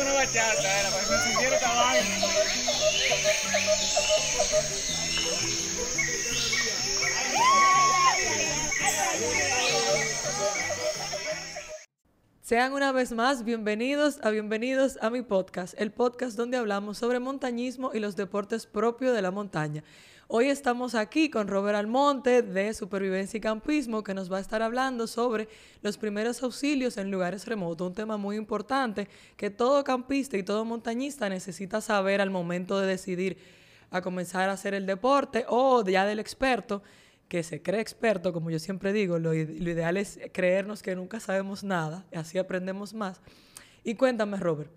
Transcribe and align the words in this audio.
poner 0.00 0.14
bachata, 0.14 0.80
era 0.80 0.90
para 0.90 1.04
que 1.04 1.10
me 1.10 1.58
vaina. 1.60 2.16
Sean 12.40 12.72
una 12.72 12.92
vez 12.92 13.12
más 13.12 13.44
bienvenidos 13.44 14.18
a 14.22 14.30
Bienvenidos 14.30 14.98
a 15.02 15.10
mi 15.10 15.22
podcast, 15.22 15.74
el 15.78 15.92
podcast 15.92 16.36
donde 16.36 16.56
hablamos 16.56 16.98
sobre 16.98 17.20
montañismo 17.20 17.90
y 17.92 18.00
los 18.00 18.16
deportes 18.16 18.66
propios 18.66 19.14
de 19.14 19.22
la 19.22 19.30
montaña. 19.30 19.84
Hoy 20.32 20.46
estamos 20.46 20.94
aquí 20.94 21.28
con 21.28 21.48
Robert 21.48 21.76
Almonte 21.76 22.42
de 22.42 22.72
Supervivencia 22.72 23.38
y 23.38 23.40
Campismo 23.40 24.04
que 24.04 24.14
nos 24.14 24.32
va 24.32 24.36
a 24.36 24.40
estar 24.40 24.62
hablando 24.62 25.08
sobre 25.08 25.48
los 25.82 25.98
primeros 25.98 26.40
auxilios 26.44 26.98
en 26.98 27.10
lugares 27.10 27.46
remotos, 27.46 27.88
un 27.88 27.94
tema 27.94 28.16
muy 28.16 28.36
importante 28.36 29.08
que 29.36 29.50
todo 29.50 29.82
campista 29.82 30.36
y 30.36 30.44
todo 30.44 30.64
montañista 30.64 31.28
necesita 31.28 31.80
saber 31.80 32.20
al 32.20 32.30
momento 32.30 32.78
de 32.78 32.86
decidir 32.86 33.38
a 33.90 34.02
comenzar 34.02 34.48
a 34.48 34.52
hacer 34.52 34.72
el 34.72 34.86
deporte 34.86 35.46
o 35.48 35.84
ya 35.84 36.06
del 36.06 36.20
experto 36.20 36.80
que 37.26 37.42
se 37.42 37.60
cree 37.60 37.80
experto, 37.80 38.32
como 38.32 38.52
yo 38.52 38.60
siempre 38.60 38.92
digo, 38.92 39.18
lo, 39.18 39.30
lo, 39.30 39.34
ideal 39.34 39.96
es 39.96 40.20
creernos 40.32 40.80
que 40.80 40.94
nunca 40.94 41.18
sabemos 41.18 41.64
nada, 41.64 42.06
así 42.14 42.38
aprendemos 42.38 42.94
más. 42.94 43.20
Y 43.82 43.96
cuéntame, 43.96 44.36
Robert, 44.36 44.70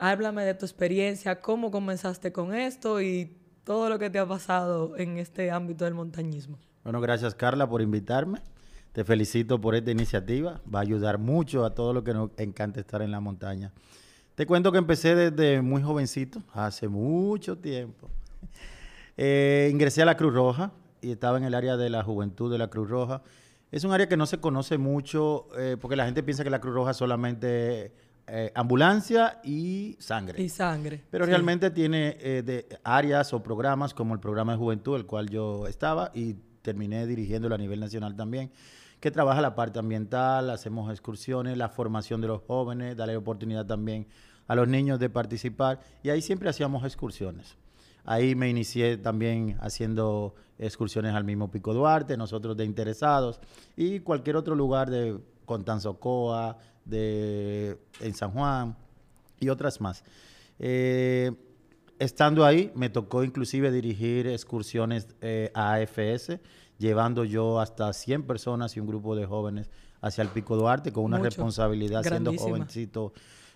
háblame 0.00 0.44
de 0.44 0.54
tu 0.54 0.66
experiencia, 0.66 1.40
cómo 1.40 1.70
comenzaste 1.70 2.32
con 2.32 2.52
esto 2.52 3.00
y 3.00 3.30
todo 3.68 3.90
lo 3.90 3.98
que 3.98 4.08
te 4.08 4.18
ha 4.18 4.24
pasado 4.24 4.96
en 4.96 5.18
este 5.18 5.50
ámbito 5.50 5.84
del 5.84 5.92
montañismo. 5.92 6.56
Bueno, 6.84 7.02
gracias 7.02 7.34
Carla 7.34 7.68
por 7.68 7.82
invitarme. 7.82 8.40
Te 8.92 9.04
felicito 9.04 9.60
por 9.60 9.74
esta 9.74 9.90
iniciativa. 9.90 10.62
Va 10.74 10.78
a 10.78 10.82
ayudar 10.82 11.18
mucho 11.18 11.66
a 11.66 11.74
todo 11.74 11.92
lo 11.92 12.02
que 12.02 12.14
nos 12.14 12.30
encanta 12.38 12.80
estar 12.80 13.02
en 13.02 13.10
la 13.10 13.20
montaña. 13.20 13.74
Te 14.36 14.46
cuento 14.46 14.72
que 14.72 14.78
empecé 14.78 15.14
desde 15.14 15.60
muy 15.60 15.82
jovencito, 15.82 16.42
hace 16.54 16.88
mucho 16.88 17.58
tiempo. 17.58 18.08
Eh, 19.18 19.68
ingresé 19.70 20.00
a 20.00 20.06
la 20.06 20.16
Cruz 20.16 20.32
Roja, 20.32 20.72
y 21.02 21.10
estaba 21.10 21.36
en 21.36 21.44
el 21.44 21.52
área 21.52 21.76
de 21.76 21.90
la 21.90 22.02
juventud 22.02 22.50
de 22.50 22.56
la 22.56 22.68
Cruz 22.68 22.88
Roja. 22.88 23.20
Es 23.70 23.84
un 23.84 23.92
área 23.92 24.08
que 24.08 24.16
no 24.16 24.24
se 24.24 24.40
conoce 24.40 24.78
mucho 24.78 25.46
eh, 25.58 25.76
porque 25.78 25.94
la 25.94 26.06
gente 26.06 26.22
piensa 26.22 26.42
que 26.42 26.48
la 26.48 26.62
Cruz 26.62 26.72
Roja 26.72 26.94
solamente 26.94 27.92
eh, 28.30 28.52
ambulancia 28.54 29.40
y 29.42 29.96
sangre. 29.98 30.42
Y 30.42 30.48
sangre. 30.48 31.02
Pero 31.10 31.24
sí. 31.24 31.30
realmente 31.30 31.70
tiene 31.70 32.16
eh, 32.20 32.42
de 32.42 32.66
áreas 32.84 33.32
o 33.32 33.42
programas 33.42 33.94
como 33.94 34.14
el 34.14 34.20
programa 34.20 34.52
de 34.52 34.58
juventud, 34.58 34.96
el 34.96 35.06
cual 35.06 35.30
yo 35.30 35.66
estaba 35.66 36.10
y 36.14 36.34
terminé 36.62 37.06
dirigiéndolo 37.06 37.54
a 37.54 37.58
nivel 37.58 37.80
nacional 37.80 38.16
también, 38.16 38.50
que 39.00 39.10
trabaja 39.10 39.40
la 39.40 39.54
parte 39.54 39.78
ambiental, 39.78 40.50
hacemos 40.50 40.90
excursiones, 40.90 41.56
la 41.56 41.68
formación 41.68 42.20
de 42.20 42.28
los 42.28 42.42
jóvenes, 42.42 42.96
darle 42.96 43.16
oportunidad 43.16 43.64
también 43.64 44.06
a 44.46 44.54
los 44.54 44.68
niños 44.68 44.98
de 44.98 45.08
participar 45.08 45.80
y 46.02 46.10
ahí 46.10 46.20
siempre 46.20 46.48
hacíamos 46.48 46.84
excursiones. 46.84 47.56
Ahí 48.04 48.34
me 48.34 48.48
inicié 48.48 48.96
también 48.96 49.56
haciendo 49.60 50.34
excursiones 50.58 51.14
al 51.14 51.24
mismo 51.24 51.50
Pico 51.50 51.74
Duarte, 51.74 52.16
nosotros 52.16 52.56
de 52.56 52.64
interesados, 52.64 53.40
y 53.76 54.00
cualquier 54.00 54.36
otro 54.36 54.54
lugar 54.54 54.90
de 54.90 55.18
Contanzocoa, 55.44 56.56
de 56.88 57.78
en 58.00 58.14
San 58.14 58.32
Juan 58.32 58.76
y 59.40 59.48
otras 59.48 59.80
más. 59.80 60.02
Eh, 60.58 61.32
estando 61.98 62.44
ahí, 62.44 62.72
me 62.74 62.90
tocó 62.90 63.24
inclusive 63.24 63.70
dirigir 63.70 64.26
excursiones 64.26 65.08
eh, 65.20 65.50
a 65.54 65.74
AFS, 65.74 66.40
llevando 66.78 67.24
yo 67.24 67.60
hasta 67.60 67.92
100 67.92 68.24
personas 68.24 68.76
y 68.76 68.80
un 68.80 68.86
grupo 68.86 69.14
de 69.16 69.26
jóvenes 69.26 69.70
hacia 70.00 70.22
el 70.22 70.28
Pico 70.28 70.56
Duarte, 70.56 70.92
con 70.92 71.04
una 71.04 71.18
Mucho. 71.18 71.30
responsabilidad 71.30 72.02
siendo 72.02 72.32
jovencito 72.34 73.12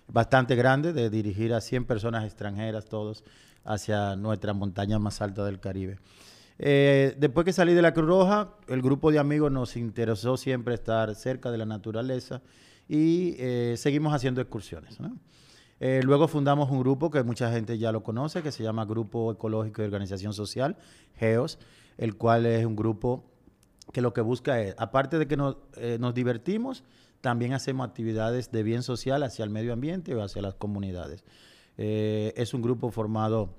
bastante 0.07 0.55
grande 0.55 0.91
de 0.93 1.09
dirigir 1.09 1.53
a 1.53 1.61
100 1.61 1.85
personas 1.85 2.25
extranjeras, 2.25 2.85
todos 2.85 3.23
hacia 3.63 4.15
nuestra 4.17 4.53
montaña 4.53 4.99
más 4.99 5.21
alta 5.21 5.45
del 5.45 5.59
Caribe. 5.59 5.99
Eh, 6.59 7.15
después 7.17 7.45
que 7.45 7.53
salí 7.53 7.73
de 7.73 7.81
la 7.81 7.93
Cruz 7.93 8.07
Roja, 8.07 8.49
el 8.67 8.81
grupo 8.81 9.11
de 9.11 9.19
amigos 9.19 9.51
nos 9.51 9.75
interesó 9.75 10.37
siempre 10.37 10.73
estar 10.75 11.15
cerca 11.15 11.49
de 11.49 11.57
la 11.57 11.65
naturaleza 11.65 12.41
y 12.87 13.35
eh, 13.37 13.75
seguimos 13.77 14.13
haciendo 14.13 14.41
excursiones. 14.41 14.97
Eh, 15.79 16.01
luego 16.03 16.27
fundamos 16.27 16.69
un 16.69 16.79
grupo 16.79 17.09
que 17.09 17.23
mucha 17.23 17.51
gente 17.51 17.77
ya 17.77 17.91
lo 17.91 18.03
conoce, 18.03 18.41
que 18.41 18.51
se 18.51 18.63
llama 18.63 18.85
Grupo 18.85 19.31
Ecológico 19.31 19.81
y 19.81 19.85
Organización 19.85 20.33
Social, 20.33 20.77
GEOS, 21.15 21.59
el 21.97 22.15
cual 22.15 22.45
es 22.45 22.65
un 22.65 22.75
grupo 22.75 23.25
que 23.91 24.01
lo 24.01 24.13
que 24.13 24.21
busca 24.21 24.61
es, 24.61 24.75
aparte 24.77 25.19
de 25.19 25.27
que 25.27 25.35
nos, 25.37 25.57
eh, 25.75 25.99
divertimos, 26.13 26.83
también 27.21 27.53
hacemos 27.53 27.87
actividades 27.87 28.51
de 28.51 28.63
bien 28.63 28.83
social 28.83 29.23
hacia 29.23 29.43
el 29.43 29.49
medio 29.49 29.73
ambiente 29.73 30.13
o 30.15 30.21
hacia 30.21 30.41
las 30.41 30.55
comunidades. 30.55 31.23
Es 31.75 32.53
un 32.53 32.61
grupo 32.61 32.91
formado 32.91 33.55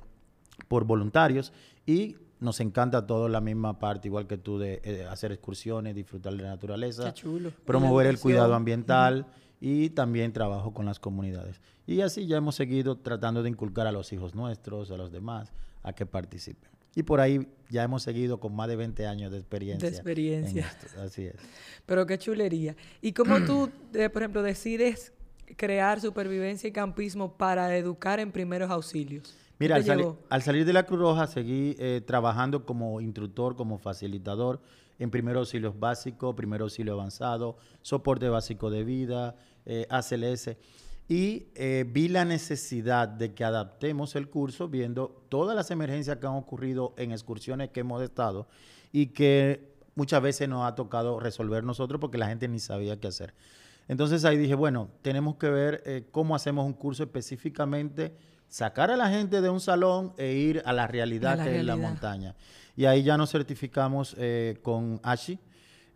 por 0.69 0.85
voluntarios 0.85 1.53
y 1.87 2.17
nos 2.45 2.61
encanta 2.61 3.07
todo 3.07 3.29
la 3.29 3.41
misma 3.41 3.79
parte, 3.79 4.09
igual 4.09 4.27
que 4.27 4.39
tú, 4.39 4.59
de 4.59 4.81
eh, 4.85 5.07
hacer 5.11 5.33
excursiones, 5.33 5.95
disfrutar 5.95 6.35
de 6.35 6.43
la 6.43 6.51
naturaleza, 6.51 7.05
Qué 7.07 7.15
chulo. 7.15 7.51
promover 7.65 8.07
el 8.07 8.19
cuidado 8.21 8.55
ambiental 8.55 9.27
y 9.61 9.91
también 9.91 10.33
trabajo 10.33 10.73
con 10.73 10.87
las 10.87 11.01
comunidades. 11.01 11.61
Y 11.87 12.03
así 12.03 12.27
ya 12.27 12.37
hemos 12.37 12.55
seguido 12.55 12.97
tratando 12.97 13.43
de 13.43 13.49
inculcar 13.49 13.87
a 13.87 13.93
los 13.93 14.13
hijos 14.13 14.35
nuestros, 14.35 14.91
a 14.91 14.97
los 14.97 15.11
demás, 15.11 15.53
a 15.83 15.93
que 15.93 16.07
participen. 16.07 16.71
Y 16.95 17.03
por 17.03 17.21
ahí 17.21 17.49
ya 17.71 17.83
hemos 17.83 18.03
seguido 18.03 18.39
con 18.39 18.55
más 18.55 18.69
de 18.69 18.77
20 18.77 19.07
años 19.07 19.33
de 19.33 19.39
experiencia. 19.39 19.89
De 19.89 19.95
experiencia. 19.95 20.63
en 20.63 20.87
esto. 20.87 21.01
Así 21.01 21.25
es. 21.25 21.35
Pero 21.87 22.07
qué 22.07 22.19
chulería. 22.19 22.77
¿Y 23.01 23.13
cómo 23.13 23.41
tú, 23.41 23.71
eh, 23.95 24.09
por 24.11 24.23
ejemplo, 24.23 24.43
decides 24.43 25.13
crear 25.57 26.01
supervivencia 26.01 26.69
y 26.69 26.73
campismo 26.73 27.37
para 27.37 27.77
educar 27.77 28.21
en 28.21 28.31
primeros 28.31 28.71
auxilios? 28.71 29.35
Mira, 29.59 29.77
¿Qué 29.83 29.91
al, 29.91 30.01
sali- 30.31 30.43
salir 30.43 30.65
de 30.65 30.73
la 30.73 30.85
Cruz 30.85 31.01
Roja 31.01 31.27
seguí 31.27 31.77
eh, 31.79 32.03
trabajando 32.05 32.67
como 32.67 33.01
instructor, 33.01 33.55
como 33.57 33.79
facilitador 33.79 34.61
en 34.99 35.11
primeros 35.11 35.41
auxilios 35.49 35.79
básicos, 35.79 36.35
primer 36.35 36.61
auxilio 36.61 36.95
avanzado, 36.95 37.57
soporte 37.83 38.29
básico 38.29 38.71
de 38.71 38.85
vida, 38.85 39.37
eh, 39.67 39.87
ACLS. 39.91 40.57
Y 41.09 41.49
eh, 41.55 41.85
vi 41.87 42.09
la 42.09 42.25
necesidad 42.25 43.07
de 43.09 43.35
que 43.35 43.45
adaptemos 43.45 44.17
el 44.17 44.29
curso 44.29 44.69
viendo 44.69 45.23
todas 45.29 45.55
las 45.55 45.71
emergencias 45.71 46.17
que 46.17 46.27
han 46.27 46.35
ocurrido 46.35 46.95
en 46.97 47.13
excursiones 47.13 47.71
que 47.71 47.81
hemos 47.81 48.03
estado 48.03 48.49
y 48.93 49.07
que 49.09 49.75
muchas 49.97 50.23
veces 50.23 50.49
nos 50.49 50.67
ha 50.67 50.75
tocado 50.75 51.21
resolver 51.21 51.63
nosotros 51.63 52.01
porque 52.01 52.19
la 52.19 52.27
gente 52.29 52.49
ni 52.49 52.59
sabía 52.59 52.99
qué 52.99 53.09
hacer. 53.09 53.35
Entonces 53.87 54.25
ahí 54.25 54.39
dije, 54.39 54.55
bueno, 54.55 54.89
tenemos 55.03 55.37
que 55.37 55.51
ver 55.51 56.09
cómo 56.11 56.35
hacemos 56.35 56.65
un 56.65 56.73
curso 56.73 57.03
específicamente, 57.03 58.15
sacar 58.55 58.93
a 58.93 58.97
la 58.97 59.09
gente 59.09 59.41
de 59.41 59.51
un 59.51 59.59
salón 59.59 60.13
e 60.17 60.35
ir 60.35 60.63
a 60.65 60.73
la 60.73 60.87
realidad 60.87 61.33
A 61.33 61.37
la 61.39 61.45
que 61.45 61.59
es 61.59 61.65
la 61.65 61.75
montaña. 61.75 62.37
Y 62.77 62.85
ahí 62.85 63.03
ya 63.03 63.17
nos 63.17 63.33
certificamos 63.33 64.15
eh, 64.17 64.61
con 64.63 65.01
ASHI 65.03 65.41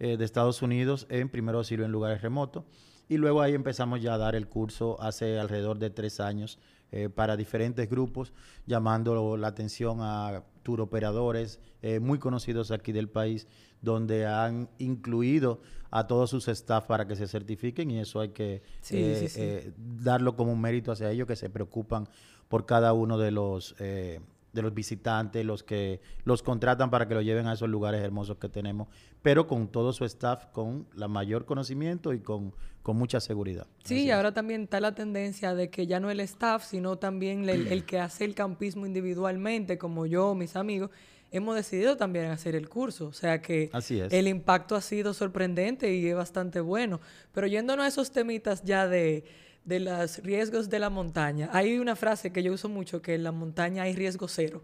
eh, 0.00 0.16
de 0.16 0.24
Estados 0.24 0.60
Unidos 0.60 1.06
en 1.08 1.28
primer 1.28 1.54
auxilio 1.54 1.84
en 1.84 1.92
lugares 1.92 2.20
remotos. 2.20 2.64
Y 3.08 3.16
luego 3.16 3.42
ahí 3.42 3.54
empezamos 3.54 4.02
ya 4.02 4.14
a 4.14 4.18
dar 4.18 4.34
el 4.34 4.48
curso 4.48 5.00
hace 5.00 5.38
alrededor 5.38 5.78
de 5.78 5.90
tres 5.90 6.18
años 6.18 6.58
eh, 6.90 7.08
para 7.08 7.36
diferentes 7.36 7.88
grupos, 7.88 8.32
llamando 8.66 9.36
la 9.36 9.46
atención 9.46 9.98
a 10.00 10.42
tour 10.64 10.80
operadores 10.80 11.60
muy 12.00 12.18
conocidos 12.18 12.72
aquí 12.72 12.90
del 12.90 13.08
país, 13.08 13.46
donde 13.82 14.26
han 14.26 14.68
incluido 14.78 15.60
a 15.92 16.08
todos 16.08 16.30
sus 16.30 16.48
staff 16.48 16.86
para 16.86 17.06
que 17.06 17.14
se 17.14 17.28
certifiquen 17.28 17.90
y 17.92 18.00
eso 18.00 18.20
hay 18.20 18.30
que 18.30 18.62
Sí, 18.80 19.14
sí, 19.14 19.28
sí. 19.28 19.72
darlo 19.76 20.34
como 20.34 20.52
un 20.52 20.60
mérito 20.60 20.90
hacia 20.90 21.08
ellos 21.10 21.28
que 21.28 21.36
se 21.36 21.48
preocupan 21.48 22.08
por 22.48 22.66
cada 22.66 22.92
uno 22.92 23.18
de 23.18 23.30
los 23.30 23.74
eh, 23.78 24.20
de 24.52 24.62
los 24.62 24.74
visitantes, 24.74 25.44
los 25.44 25.62
que 25.62 26.00
los 26.24 26.42
contratan 26.42 26.90
para 26.90 27.06
que 27.06 27.14
lo 27.14 27.22
lleven 27.22 27.46
a 27.46 27.52
esos 27.52 27.68
lugares 27.68 28.02
hermosos 28.02 28.38
que 28.38 28.48
tenemos, 28.48 28.88
pero 29.22 29.46
con 29.46 29.68
todo 29.68 29.92
su 29.92 30.04
staff, 30.04 30.46
con 30.46 30.86
la 30.94 31.06
mayor 31.06 31.44
conocimiento 31.44 32.12
y 32.12 32.20
con, 32.20 32.54
con 32.82 32.96
mucha 32.96 33.20
seguridad. 33.20 33.66
Sí, 33.84 34.04
y 34.06 34.10
ahora 34.10 34.32
también 34.32 34.62
está 34.62 34.80
la 34.80 34.94
tendencia 34.94 35.54
de 35.54 35.70
que 35.70 35.86
ya 35.86 36.00
no 36.00 36.10
el 36.10 36.20
staff, 36.20 36.64
sino 36.64 36.96
también 36.98 37.48
el, 37.48 37.68
el 37.68 37.84
que 37.84 38.00
hace 38.00 38.24
el 38.24 38.34
campismo 38.34 38.86
individualmente, 38.86 39.78
como 39.78 40.06
yo, 40.06 40.34
mis 40.34 40.56
amigos, 40.56 40.90
hemos 41.30 41.54
decidido 41.54 41.96
también 41.96 42.26
hacer 42.26 42.54
el 42.54 42.68
curso. 42.68 43.06
O 43.06 43.12
sea 43.12 43.40
que 43.42 43.70
Así 43.72 44.00
es. 44.00 44.12
el 44.12 44.28
impacto 44.28 44.76
ha 44.76 44.80
sido 44.80 45.14
sorprendente 45.14 45.94
y 45.94 46.06
es 46.06 46.16
bastante 46.16 46.60
bueno. 46.60 47.00
Pero 47.32 47.46
yéndonos 47.46 47.84
a 47.84 47.88
esos 47.88 48.10
temitas 48.10 48.62
ya 48.64 48.88
de, 48.88 49.24
de 49.68 49.80
los 49.80 50.18
riesgos 50.22 50.68
de 50.68 50.78
la 50.78 50.90
montaña, 50.90 51.50
hay 51.52 51.78
una 51.78 51.94
frase 51.94 52.32
que 52.32 52.42
yo 52.42 52.52
uso 52.52 52.68
mucho, 52.68 53.02
que 53.02 53.14
en 53.14 53.22
la 53.22 53.32
montaña 53.32 53.82
hay 53.84 53.94
riesgo 53.94 54.26
cero. 54.28 54.62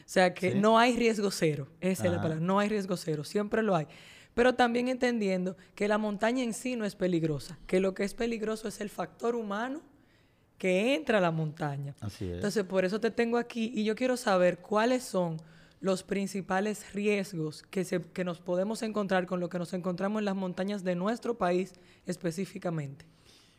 O 0.00 0.10
sea 0.10 0.32
que 0.34 0.52
Sí. 0.52 0.58
no 0.58 0.78
hay 0.78 0.96
riesgo 0.96 1.30
cero, 1.30 1.68
esa 1.80 2.04
es 2.06 2.12
la 2.12 2.20
palabra, 2.22 2.40
no 2.44 2.58
hay 2.58 2.68
riesgo 2.68 2.96
cero, 2.96 3.24
siempre 3.24 3.62
lo 3.62 3.74
hay. 3.76 3.86
Pero 4.34 4.54
también 4.54 4.88
entendiendo 4.88 5.56
que 5.74 5.88
la 5.88 5.98
montaña 5.98 6.42
en 6.44 6.54
sí 6.54 6.76
no 6.76 6.84
es 6.84 6.94
peligrosa, 6.94 7.58
que 7.66 7.80
lo 7.80 7.92
que 7.94 8.04
es 8.04 8.14
peligroso 8.14 8.68
es 8.68 8.80
el 8.80 8.88
factor 8.88 9.34
humano 9.34 9.82
que 10.56 10.94
entra 10.94 11.18
a 11.18 11.20
la 11.20 11.30
montaña. 11.30 11.94
Así 12.00 12.24
es. 12.26 12.34
Entonces, 12.36 12.64
por 12.64 12.84
eso 12.84 13.00
te 13.00 13.10
tengo 13.10 13.36
aquí 13.38 13.72
y 13.74 13.84
yo 13.84 13.94
quiero 13.94 14.16
saber 14.16 14.58
cuáles 14.58 15.02
son 15.04 15.36
los 15.80 16.02
principales 16.02 16.92
riesgos 16.92 17.62
que, 17.70 17.84
se, 17.84 18.00
que 18.02 18.24
nos 18.24 18.40
podemos 18.40 18.82
encontrar 18.82 19.26
con 19.26 19.38
lo 19.40 19.48
que 19.48 19.58
nos 19.58 19.72
encontramos 19.72 20.20
en 20.20 20.24
las 20.24 20.34
montañas 20.36 20.82
de 20.84 20.94
nuestro 20.96 21.36
país 21.38 21.72
específicamente. 22.06 23.04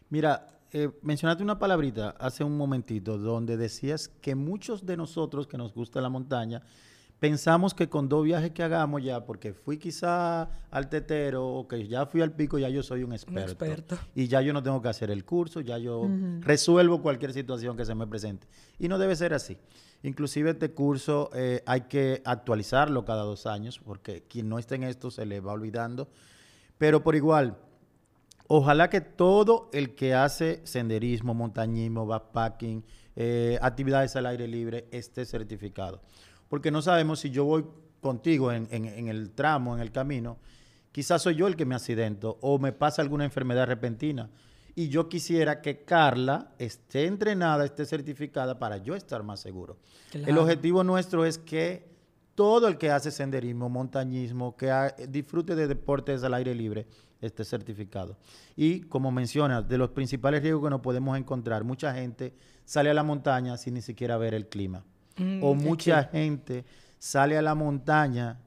Mira, 0.09 0.47
eh, 0.71 0.91
mencionaste 1.01 1.43
una 1.43 1.59
palabrita 1.59 2.15
hace 2.19 2.43
un 2.43 2.57
momentito 2.57 3.17
donde 3.17 3.57
decías 3.57 4.09
que 4.21 4.35
muchos 4.35 4.85
de 4.85 4.97
nosotros 4.97 5.47
que 5.47 5.57
nos 5.57 5.73
gusta 5.73 6.01
la 6.01 6.09
montaña 6.09 6.61
pensamos 7.19 7.73
que 7.73 7.89
con 7.89 8.07
dos 8.07 8.23
viajes 8.23 8.51
que 8.51 8.63
hagamos 8.63 9.03
ya, 9.03 9.25
porque 9.25 9.53
fui 9.53 9.77
quizá 9.77 10.49
al 10.71 10.89
tetero 10.89 11.47
o 11.47 11.67
que 11.67 11.87
ya 11.87 12.05
fui 12.05 12.21
al 12.21 12.31
pico, 12.31 12.57
ya 12.57 12.69
yo 12.69 12.81
soy 12.81 13.03
un 13.03 13.13
experto. 13.13 13.51
experto. 13.51 13.97
Y 14.15 14.27
ya 14.27 14.41
yo 14.41 14.53
no 14.53 14.63
tengo 14.63 14.81
que 14.81 14.89
hacer 14.89 15.11
el 15.11 15.25
curso, 15.25 15.61
ya 15.61 15.77
yo 15.77 16.09
resuelvo 16.39 17.01
cualquier 17.01 17.33
situación 17.33 17.75
que 17.75 17.85
se 17.85 17.93
me 17.93 18.07
presente. 18.07 18.47
Y 18.79 18.87
no 18.87 18.97
debe 18.97 19.15
ser 19.15 19.33
así. 19.33 19.57
Inclusive 20.01 20.51
este 20.51 20.71
curso 20.71 21.29
eh, 21.33 21.61
hay 21.65 21.81
que 21.81 22.21
actualizarlo 22.25 23.03
cada 23.03 23.23
dos 23.23 23.45
años, 23.45 23.79
porque 23.79 24.23
quien 24.23 24.47
no 24.47 24.57
esté 24.57 24.75
en 24.75 24.83
esto 24.83 25.11
se 25.11 25.25
le 25.25 25.41
va 25.41 25.51
olvidando. 25.51 26.07
Pero 26.77 27.03
por 27.03 27.15
igual, 27.15 27.57
ojalá 28.49 28.89
que 28.89 28.99
todo 28.99 29.69
el 29.71 29.95
que 29.95 30.13
hace 30.13 30.59
senderismo, 30.65 31.33
montañismo, 31.33 32.05
backpacking, 32.05 32.83
eh, 33.15 33.57
actividades 33.61 34.17
al 34.17 34.25
aire 34.25 34.47
libre 34.47 34.87
esté 34.91 35.25
certificado 35.25 36.01
porque 36.49 36.71
no 36.71 36.81
sabemos 36.81 37.19
si 37.19 37.29
yo 37.29 37.45
voy 37.45 37.63
contigo 38.01 38.51
en, 38.51 38.67
el 39.07 39.31
tramo, 39.31 39.75
en 39.75 39.81
el 39.81 39.91
camino, 39.91 40.37
quizás 40.91 41.21
soy 41.21 41.35
yo 41.35 41.47
el 41.47 41.55
que 41.55 41.65
me 41.65 41.75
accidento 41.75 42.37
o 42.41 42.57
me 42.59 42.71
pasa 42.71 43.01
alguna 43.01 43.23
enfermedad 43.23 43.67
repentina. 43.67 44.29
Y 44.75 44.89
yo 44.89 45.09
quisiera 45.09 45.61
que 45.61 45.83
Carla 45.83 46.53
esté 46.57 47.05
entrenada, 47.05 47.65
esté 47.65 47.85
certificada 47.85 48.57
para 48.59 48.77
yo 48.77 48.95
estar 48.95 49.23
más 49.23 49.41
seguro. 49.41 49.77
El 50.13 50.37
objetivo 50.37 50.83
nuestro 50.83 51.25
es 51.25 51.37
que 51.37 51.87
todo 52.33 52.67
el 52.67 52.77
que 52.77 52.89
hace 52.89 53.11
senderismo, 53.11 53.67
montañismo, 53.67 54.55
que 54.55 54.71
disfrute 55.09 55.55
de 55.55 55.67
deportes 55.67 56.23
al 56.23 56.33
aire 56.33 56.55
libre, 56.55 56.87
esté 57.21 57.43
certificado. 57.43 58.17
Y 58.55 58.81
como 58.81 59.11
menciona, 59.11 59.61
de 59.61 59.77
los 59.77 59.89
principales 59.91 60.41
riesgos 60.41 60.63
que 60.63 60.69
nos 60.69 60.81
podemos 60.81 61.17
encontrar, 61.17 61.63
mucha 61.63 61.93
gente 61.93 62.33
sale 62.65 62.89
a 62.89 62.93
la 62.93 63.03
montaña 63.03 63.57
sin 63.57 63.73
ni 63.73 63.81
siquiera 63.81 64.17
ver 64.17 64.33
el 64.33 64.47
clima. 64.47 64.83
Mm, 65.17 65.43
o 65.43 65.53
mucha 65.53 66.03
gente 66.05 66.65
sale 66.97 67.37
a 67.37 67.41
la 67.41 67.55
montaña 67.55 68.39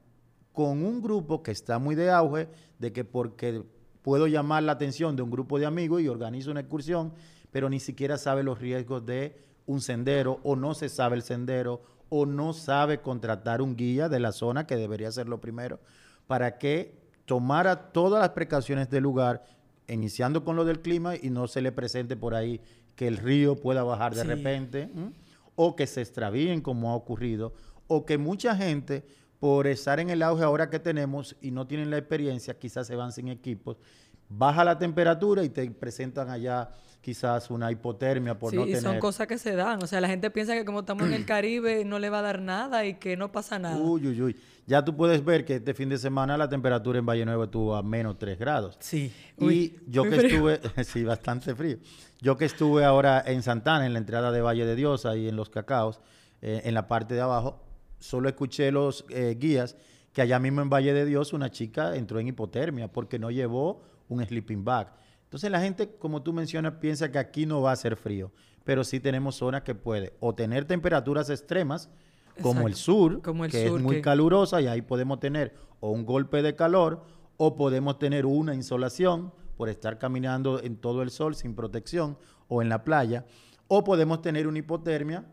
con 0.53 0.85
un 0.85 1.03
grupo 1.03 1.43
que 1.43 1.51
está 1.51 1.79
muy 1.79 1.95
de 1.95 2.11
auge, 2.11 2.49
de 2.79 2.93
que 2.93 3.05
porque 3.05 3.63
puedo 4.03 4.27
llamar 4.27 4.63
la 4.63 4.73
atención 4.73 5.17
de 5.17 5.23
un 5.23 5.31
grupo 5.31 5.59
de 5.59 5.67
amigos 5.67 6.03
y 6.03 6.09
organizo 6.09 6.51
una 6.51 6.61
excursión, 6.61 7.13
pero 7.51 7.69
ni 7.69 7.81
siquiera 7.81 8.19
sabe 8.19 8.43
los 8.43 8.59
riesgos 8.59 9.05
de 9.05 9.37
un 9.67 9.81
sendero 9.81 10.41
o 10.43 10.57
no 10.57 10.75
se 10.75 10.89
sabe 10.89 11.17
el 11.17 11.23
sendero 11.23 11.83
o 12.09 12.27
no 12.27 12.53
sabe 12.53 13.01
contratar 13.01 13.63
un 13.63 13.77
guía 13.77 14.09
de 14.09 14.21
la 14.21 14.33
zona, 14.33 14.67
que 14.67 14.77
debería 14.77 15.11
ser 15.11 15.29
lo 15.29 15.41
primero, 15.41 15.81
para 16.27 16.59
que 16.59 17.02
tomara 17.33 17.93
todas 17.93 18.21
las 18.21 18.29
precauciones 18.33 18.91
del 18.91 19.05
lugar, 19.05 19.43
iniciando 19.89 20.45
con 20.45 20.55
lo 20.55 20.67
del 20.67 20.83
clima 20.83 21.17
y 21.17 21.31
no 21.31 21.49
se 21.49 21.63
le 21.63 21.73
presente 21.73 22.15
por 22.15 22.35
ahí 22.35 22.61
que 22.95 23.09
el 23.09 23.17
río 23.17 23.57
pueda 23.57 23.83
bajar 23.83 24.15
de 24.15 24.23
repente 24.23 24.91
o 25.55 25.75
que 25.75 25.87
se 25.87 26.03
extravíen 26.03 26.61
como 26.61 26.91
ha 26.91 26.95
ocurrido, 26.95 27.55
o 27.87 28.05
que 28.05 28.19
mucha 28.19 28.55
gente, 28.55 29.07
por 29.41 29.67
estar 29.67 29.99
en 29.99 30.11
el 30.11 30.23
auge 30.23 30.45
ahora 30.45 30.69
que 30.69 30.79
tenemos 30.79 31.35
y 31.41 31.53
no 31.53 31.67
tienen 31.67 31.89
la 31.89 31.97
experiencia, 31.97 32.59
quizás 32.59 32.87
se 32.87 32.97
van 32.97 33.13
sin 33.13 33.29
equipos, 33.29 33.79
baja 34.29 34.63
la 34.63 34.79
temperatura 34.79 35.43
y 35.43 35.49
te 35.49 35.71
presentan 35.71 36.29
allá 36.29 36.69
quizás 37.03 37.51
una 37.51 37.71
hipotermia 37.71 38.39
por 38.39 38.55
no 38.55 38.63
tener... 38.63 38.79
Sí, 38.79 38.83
son 38.83 38.99
cosas 39.01 39.27
que 39.27 39.37
se 39.37 39.55
dan. 39.55 39.83
O 39.83 39.87
sea, 39.87 40.01
la 40.01 40.09
gente 40.09 40.31
piensa 40.31 40.55
que 40.55 40.65
como 40.65 40.81
estamos 40.81 41.07
en 41.09 41.13
el 41.13 41.27
Caribe 41.27 41.85
no 41.85 41.99
le 41.99 42.09
va 42.09 42.21
a 42.21 42.23
dar 42.23 42.41
nada 42.41 42.87
y 42.87 42.95
que 42.95 43.17
no 43.17 43.31
pasa 43.31 43.59
nada. 43.59 43.77
Uy, 43.77 44.07
uy, 44.07 44.23
uy. 44.23 44.37
Ya 44.67 44.85
tú 44.85 44.97
puedes 44.97 45.25
ver 45.25 45.45
que 45.45 45.57
este 45.57 45.75
fin 45.75 45.89
de 45.89 45.99
semana 45.99 46.39
la 46.39 46.49
temperatura 46.49 46.99
en 46.99 47.05
Valle 47.05 47.27
Nuevo 47.27 47.45
estuvo 47.45 47.75
a 47.75 47.83
menos 47.83 48.17
3 48.19 48.39
grados. 48.39 48.77
Sí. 48.81 49.13
Y 49.39 49.75
yo 49.89 50.05
que 50.05 50.17
estuve... 50.17 50.61
sí, 50.85 51.03
bastante 51.03 51.55
frío. 51.55 51.79
Yo 52.21 52.39
que 52.39 52.45
estuve 52.45 52.85
ahora 52.85 53.23
en 53.27 53.43
Santana, 53.43 53.85
en 53.85 53.93
la 53.93 53.99
entrada 53.99 54.31
de 54.31 54.41
Valle 54.41 54.65
de 54.65 54.77
Dios, 54.77 55.05
ahí 55.05 55.29
en 55.29 55.35
los 55.35 55.51
cacaos, 55.51 56.01
eh, 56.41 56.63
en 56.65 56.75
la 56.75 56.87
parte 56.87 57.15
de 57.15 57.21
abajo, 57.21 57.61
solo 57.99 58.29
escuché 58.29 58.71
los 58.71 59.05
eh, 59.09 59.37
guías 59.39 59.77
que 60.13 60.23
allá 60.23 60.39
mismo 60.39 60.61
en 60.61 60.71
Valle 60.71 60.93
de 60.93 61.05
Dios 61.05 61.33
una 61.33 61.51
chica 61.51 61.97
entró 61.97 62.21
en 62.21 62.29
hipotermia 62.29 62.89
porque 62.89 63.19
no 63.19 63.31
llevó 63.31 63.83
un 64.09 64.25
sleeping 64.25 64.65
bag. 64.65 64.93
Entonces 65.33 65.51
la 65.51 65.63
gente, 65.63 65.89
como 65.99 66.23
tú 66.23 66.35
mencionas, 66.35 66.75
piensa 66.75 67.11
que 67.11 67.17
aquí 67.19 67.47
no 67.47 67.63
va 67.63 67.73
a 67.73 67.77
ser 67.77 67.97
frío, 67.97 68.31
pero 68.65 68.85
sí 68.85 69.01
tenemos 69.01 69.37
zonas 69.37 69.63
que 69.63 69.75
puede 69.75 70.13
o 70.21 70.35
tener 70.35 70.67
temperaturas 70.67 71.31
extremas, 71.31 71.89
como 72.43 72.69
el 72.69 72.75
sur, 72.75 73.23
que 73.51 73.65
es 73.65 73.73
muy 73.73 74.03
calurosa 74.03 74.61
y 74.61 74.67
ahí 74.67 74.83
podemos 74.83 75.21
tener 75.21 75.55
o 75.81 75.91
un 75.91 76.05
golpe 76.05 76.43
de 76.43 76.55
calor 76.55 77.07
o 77.39 77.57
podemos 77.57 77.99
tener 77.99 78.27
una 78.27 78.55
insolación 78.55 79.33
por 79.57 79.71
estar 79.71 79.99
caminando 79.99 80.63
en 80.63 80.77
todo 80.77 81.01
el 81.01 81.11
sol 81.11 81.35
sin 81.35 81.55
protección 81.55 82.19
o 82.49 82.61
en 82.61 82.69
la 82.69 82.85
playa, 82.85 83.25
o 83.69 83.85
podemos 83.85 84.21
tener 84.21 84.47
una 84.47 84.59
hipotermia 84.59 85.25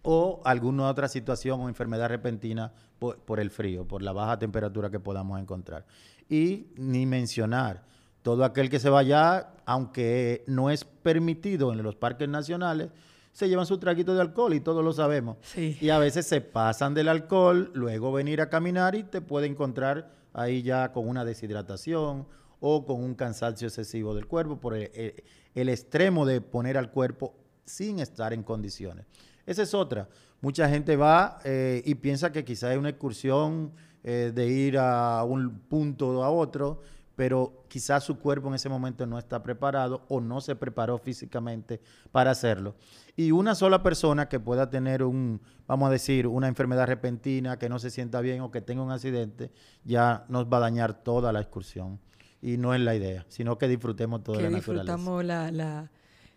o 0.00 0.40
alguna 0.46 0.88
otra 0.88 1.08
situación 1.08 1.60
o 1.60 1.68
enfermedad 1.68 2.08
repentina 2.08 2.72
por, 2.98 3.38
el 3.38 3.50
frío, 3.50 3.86
por 3.86 4.00
la 4.00 4.12
baja 4.12 4.38
temperatura 4.38 4.88
que 4.88 4.98
podamos 4.98 5.38
encontrar. 5.38 5.84
Y 6.26 6.68
ni 6.76 7.04
mencionar 7.04 7.84
todo 8.26 8.44
aquel 8.44 8.68
que 8.68 8.80
se 8.80 8.90
vaya, 8.90 9.50
aunque 9.66 10.42
no 10.48 10.68
es 10.68 10.84
permitido 10.84 11.72
en 11.72 11.80
los 11.84 11.94
parques 11.94 12.28
nacionales, 12.28 12.90
se 13.30 13.48
llevan 13.48 13.66
su 13.66 13.78
traguito 13.78 14.16
de 14.16 14.20
alcohol 14.20 14.52
y 14.52 14.58
todos 14.58 14.82
lo 14.82 14.92
sabemos. 14.92 15.36
Y 15.54 15.90
a 15.90 16.00
veces 16.00 16.26
se 16.26 16.40
pasan 16.40 16.92
del 16.92 17.06
alcohol, 17.06 17.70
luego 17.72 18.10
venir 18.10 18.40
a 18.40 18.50
caminar 18.50 18.96
y 18.96 19.04
te 19.04 19.20
puede 19.20 19.46
encontrar 19.46 20.10
ahí 20.32 20.62
ya 20.62 20.90
con 20.90 21.06
una 21.06 21.24
deshidratación 21.24 22.26
o 22.58 22.84
con 22.84 23.00
un 23.00 23.14
cansancio 23.14 23.68
excesivo 23.68 24.12
del 24.12 24.26
cuerpo 24.26 24.58
por 24.58 24.74
el, 24.74 25.22
extremo 25.54 26.26
de 26.26 26.40
poner 26.40 26.76
al 26.76 26.90
cuerpo 26.90 27.32
sin 27.64 28.00
estar 28.00 28.32
en 28.32 28.42
condiciones. 28.42 29.06
Esa 29.46 29.62
es 29.62 29.72
otra. 29.72 30.08
Mucha 30.40 30.68
gente 30.68 30.96
va 30.96 31.38
eh, 31.44 31.80
y 31.84 31.94
piensa 31.94 32.32
que 32.32 32.44
quizá 32.44 32.72
es 32.72 32.78
una 32.78 32.88
excursión 32.88 33.70
eh, 34.02 34.32
de 34.34 34.48
ir 34.48 34.78
a 34.78 35.22
un 35.22 35.60
punto 35.68 36.08
o 36.08 36.22
a 36.24 36.30
otro, 36.30 36.82
pero 37.16 37.64
quizás 37.68 38.04
su 38.04 38.18
cuerpo 38.18 38.48
en 38.48 38.54
ese 38.54 38.68
momento 38.68 39.06
no 39.06 39.18
está 39.18 39.42
preparado 39.42 40.04
o 40.08 40.20
no 40.20 40.40
se 40.42 40.54
preparó 40.54 40.98
físicamente 40.98 41.80
para 42.12 42.30
hacerlo. 42.30 42.76
Y 43.16 43.32
una 43.32 43.54
sola 43.54 43.82
persona 43.82 44.28
que 44.28 44.38
pueda 44.38 44.68
tener 44.68 45.02
un, 45.02 45.40
vamos 45.66 45.88
a 45.88 45.92
decir, 45.92 46.26
una 46.26 46.46
enfermedad 46.46 46.86
repentina, 46.86 47.58
que 47.58 47.70
no 47.70 47.78
se 47.78 47.90
sienta 47.90 48.20
bien 48.20 48.42
o 48.42 48.50
que 48.50 48.60
tenga 48.60 48.82
un 48.82 48.92
accidente, 48.92 49.50
ya 49.82 50.26
nos 50.28 50.46
va 50.46 50.58
a 50.58 50.60
dañar 50.60 51.02
toda 51.02 51.32
la 51.32 51.40
excursión 51.40 51.98
y 52.42 52.58
no 52.58 52.74
es 52.74 52.80
la 52.82 52.94
idea, 52.94 53.24
sino 53.28 53.56
que 53.56 53.66
disfrutemos 53.66 54.22
toda 54.22 54.42
la 54.42 54.50
naturaleza. 54.50 54.82
disfrutamos 54.82 55.24
la, 55.24 55.50
la, 55.50 55.90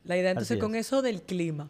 la 0.05 0.17
idea. 0.17 0.31
Entonces, 0.31 0.57
con 0.59 0.75
eso 0.75 1.01
del 1.01 1.23
clima, 1.23 1.69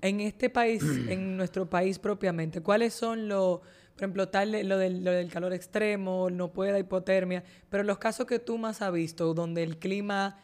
en 0.00 0.20
este 0.20 0.48
país, 0.48 0.82
en 1.08 1.36
nuestro 1.36 1.68
país 1.68 1.98
propiamente, 1.98 2.62
¿cuáles 2.62 2.94
son 2.94 3.28
los, 3.28 3.60
por 3.96 4.02
ejemplo, 4.02 4.28
tal 4.28 4.68
lo 4.68 4.76
del, 4.76 5.02
lo 5.02 5.10
del 5.10 5.30
calor 5.30 5.54
extremo, 5.54 6.28
no 6.28 6.52
puede 6.52 6.78
hipotermia, 6.78 7.42
pero 7.70 7.82
los 7.82 7.96
casos 7.96 8.26
que 8.26 8.38
tú 8.38 8.58
más 8.58 8.82
has 8.82 8.92
visto, 8.92 9.32
donde 9.32 9.62
el 9.62 9.78
clima 9.78 10.38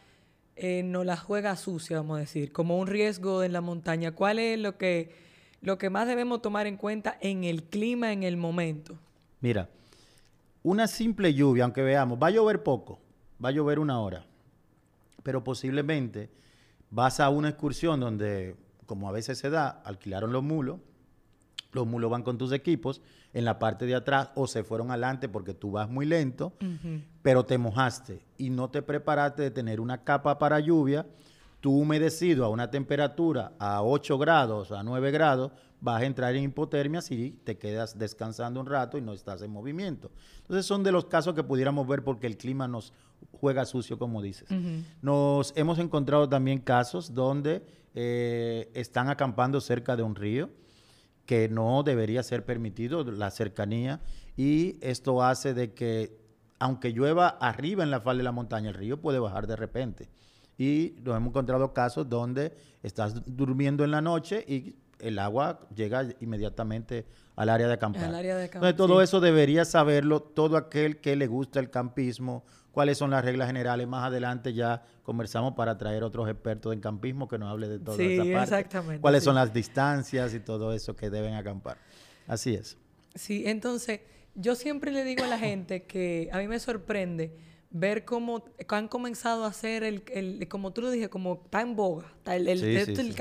eh, 0.55 0.81
no 0.81 1.03
la 1.03 1.17
juega 1.17 1.55
sucia, 1.55 1.97
vamos 1.97 2.17
a 2.17 2.21
decir, 2.21 2.51
como 2.51 2.79
un 2.79 2.87
riesgo 2.87 3.43
en 3.43 3.53
la 3.53 3.61
montaña, 3.61 4.13
¿cuál 4.13 4.39
es 4.39 4.57
lo 4.57 4.79
que, 4.79 5.13
lo 5.61 5.77
que 5.77 5.91
más 5.91 6.07
debemos 6.07 6.41
tomar 6.41 6.65
en 6.65 6.77
cuenta 6.77 7.15
en 7.21 7.43
el 7.43 7.61
clima, 7.61 8.11
en 8.11 8.23
el 8.23 8.37
momento? 8.37 8.97
Mira, 9.39 9.69
una 10.63 10.87
simple 10.87 11.35
lluvia, 11.35 11.65
aunque 11.65 11.83
veamos, 11.83 12.17
va 12.21 12.27
a 12.27 12.31
llover 12.31 12.63
poco, 12.63 12.99
va 13.43 13.49
a 13.49 13.51
llover 13.51 13.77
una 13.77 13.99
hora, 13.99 14.25
pero 15.21 15.43
posiblemente 15.43 16.31
vas 16.89 17.19
a 17.19 17.29
una 17.29 17.49
excursión 17.49 17.99
donde, 17.99 18.55
como 18.87 19.07
a 19.07 19.11
veces 19.11 19.37
se 19.37 19.51
da, 19.51 19.69
alquilaron 19.69 20.33
los 20.33 20.41
mulos, 20.41 20.79
los 21.71 21.85
mulos 21.85 22.09
van 22.09 22.23
con 22.23 22.39
tus 22.39 22.51
equipos 22.51 23.01
en 23.33 23.45
la 23.45 23.59
parte 23.59 23.85
de 23.85 23.95
atrás 23.95 24.29
o 24.35 24.47
se 24.47 24.63
fueron 24.63 24.91
adelante 24.91 25.27
porque 25.27 25.53
tú 25.53 25.71
vas 25.71 25.89
muy 25.89 26.05
lento, 26.05 26.53
pero 27.21 27.45
te 27.45 27.57
mojaste 27.57 28.23
y 28.37 28.49
no 28.49 28.69
te 28.69 28.81
preparaste 28.81 29.41
de 29.41 29.51
tener 29.51 29.79
una 29.79 30.03
capa 30.03 30.37
para 30.37 30.59
lluvia, 30.59 31.05
tú 31.59 31.77
humedecido 31.77 32.45
a 32.45 32.49
una 32.49 32.69
temperatura 32.69 33.53
a 33.57 33.81
8 33.83 34.17
grados, 34.17 34.71
a 34.71 34.83
9 34.83 35.11
grados, 35.11 35.51
vas 35.81 36.01
a 36.01 36.05
entrar 36.05 36.35
en 36.35 36.43
hipotermia 36.43 37.01
si 37.01 37.39
te 37.43 37.57
quedas 37.57 37.97
descansando 37.97 38.59
un 38.59 38.67
rato 38.67 38.97
y 38.97 39.01
no 39.01 39.13
estás 39.13 39.41
en 39.41 39.51
movimiento. 39.51 40.11
Entonces 40.41 40.65
son 40.65 40.83
de 40.83 40.91
los 40.91 41.05
casos 41.05 41.33
que 41.33 41.43
pudiéramos 41.43 41.87
ver 41.87 42.03
porque 42.03 42.27
el 42.27 42.37
clima 42.37 42.67
nos 42.67 42.93
juega 43.31 43.65
sucio, 43.65 43.97
como 43.97 44.21
dices. 44.21 44.47
Nos 45.01 45.53
hemos 45.57 45.79
encontrado 45.79 46.29
también 46.29 46.59
casos 46.59 47.13
donde 47.13 47.65
eh, 47.95 48.71
están 48.73 49.09
acampando 49.09 49.59
cerca 49.59 49.95
de 49.95 50.03
un 50.03 50.15
río, 50.15 50.49
que 51.25 51.49
no 51.49 51.83
debería 51.83 52.23
ser 52.23 52.45
permitido 52.45 53.03
la 53.03 53.31
cercanía, 53.31 54.01
y 54.35 54.77
esto 54.81 55.23
hace 55.23 55.53
de 55.53 55.73
que, 55.73 56.17
aunque 56.59 56.91
llueva 56.91 57.27
arriba 57.27 57.83
en 57.83 57.91
la 57.91 58.01
falda 58.01 58.19
de 58.19 58.23
la 58.23 58.31
montaña, 58.31 58.69
el 58.69 58.75
río 58.75 58.99
puede 58.99 59.19
bajar 59.19 59.47
de 59.47 59.55
repente. 59.55 60.09
Y 60.57 60.95
nos 61.03 61.17
hemos 61.17 61.29
encontrado 61.29 61.73
casos 61.73 62.09
donde 62.09 62.53
estás 62.83 63.15
durmiendo 63.25 63.83
en 63.83 63.91
la 63.91 64.01
noche 64.01 64.43
y 64.47 64.75
el 64.99 65.19
agua 65.19 65.59
llega 65.75 66.05
inmediatamente 66.21 67.05
al 67.35 67.49
área 67.49 67.67
de 67.67 67.73
acampar. 67.73 68.05
Al 68.05 68.15
área 68.15 68.37
de 68.37 68.45
Entonces, 68.45 68.75
todo 68.75 69.01
eso 69.01 69.19
debería 69.19 69.65
saberlo 69.65 70.21
todo 70.21 70.55
aquel 70.55 71.01
que 71.01 71.15
le 71.15 71.27
gusta 71.27 71.59
el 71.59 71.69
campismo 71.69 72.43
cuáles 72.73 72.97
son 72.97 73.11
las 73.11 73.23
reglas 73.23 73.47
generales. 73.47 73.87
Más 73.87 74.05
adelante 74.05 74.53
ya 74.53 74.83
conversamos 75.03 75.53
para 75.53 75.77
traer 75.77 76.03
otros 76.03 76.27
expertos 76.27 76.73
en 76.73 76.81
campismo 76.81 77.29
que 77.29 77.37
nos 77.37 77.49
hable 77.49 77.69
de 77.69 77.79
toda 77.79 77.95
Sí, 77.97 78.13
esa 78.13 78.23
parte. 78.23 78.41
exactamente, 78.43 79.01
Cuáles 79.01 79.21
sí. 79.21 79.25
son 79.25 79.35
las 79.35 79.53
distancias 79.53 80.33
y 80.33 80.41
todo 80.41 80.73
eso 80.73 80.95
que 80.95 81.09
deben 81.09 81.35
acampar. 81.35 81.77
Así 82.27 82.55
es. 82.55 82.77
Sí, 83.15 83.43
entonces 83.45 84.01
yo 84.35 84.55
siempre 84.55 84.91
le 84.91 85.03
digo 85.05 85.23
a 85.23 85.27
la 85.27 85.37
gente 85.39 85.83
que 85.83 86.27
a 86.33 86.39
mí 86.39 86.47
me 86.47 86.59
sorprende 86.59 87.31
ver 87.69 88.05
cómo 88.05 88.43
han 88.67 88.87
comenzado 88.87 89.45
a 89.45 89.47
hacer 89.47 89.83
el, 89.83 90.03
el- 90.11 90.47
como 90.47 90.73
tú 90.73 90.81
lo 90.81 90.91
dije, 90.91 91.09
como 91.09 91.41
está 91.45 91.61
en 91.61 91.75
boga, 91.75 92.11
está 92.17 92.35
el, 92.35 92.47
el, 92.47 92.59
Sí, 92.59 92.65
el 92.65 93.15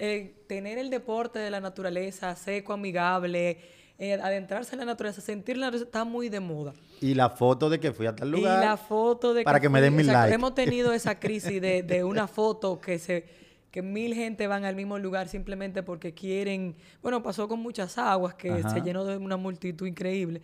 eh, 0.00 0.34
tener 0.46 0.78
el 0.78 0.90
deporte 0.90 1.38
de 1.40 1.50
la 1.50 1.60
naturaleza 1.60 2.34
seco, 2.36 2.72
amigable, 2.72 3.58
eh, 3.98 4.14
adentrarse 4.14 4.74
en 4.74 4.78
la 4.80 4.84
naturaleza, 4.84 5.20
sentir 5.20 5.56
la 5.56 5.66
naturaleza, 5.66 5.86
está 5.88 6.04
muy 6.04 6.28
de 6.28 6.40
moda. 6.40 6.72
Y 7.00 7.14
la 7.14 7.30
foto 7.30 7.68
de 7.68 7.80
que 7.80 7.92
fui 7.92 8.06
a 8.06 8.14
tal 8.14 8.28
Y 8.28 8.32
lugar. 8.38 8.64
la 8.64 8.76
foto 8.76 9.34
de 9.34 9.42
para 9.42 9.58
que 9.60 9.68
me 9.68 9.80
den 9.80 9.94
mi 9.96 10.02
exacto, 10.02 10.20
like. 10.20 10.34
Hemos 10.34 10.54
tenido 10.54 10.92
esa 10.92 11.18
crisis 11.20 11.60
de, 11.60 11.82
de 11.82 12.04
una 12.04 12.26
foto 12.28 12.80
que 12.80 12.98
se 12.98 13.24
que 13.70 13.82
mil 13.82 14.14
gente 14.14 14.46
van 14.46 14.64
al 14.64 14.74
mismo 14.76 14.98
lugar 14.98 15.28
simplemente 15.28 15.82
porque 15.82 16.14
quieren. 16.14 16.74
Bueno, 17.02 17.22
pasó 17.22 17.48
con 17.48 17.60
muchas 17.60 17.98
aguas 17.98 18.34
que 18.34 18.50
Ajá. 18.50 18.70
se 18.70 18.80
llenó 18.80 19.04
de 19.04 19.16
una 19.18 19.36
multitud 19.36 19.86
increíble. 19.86 20.40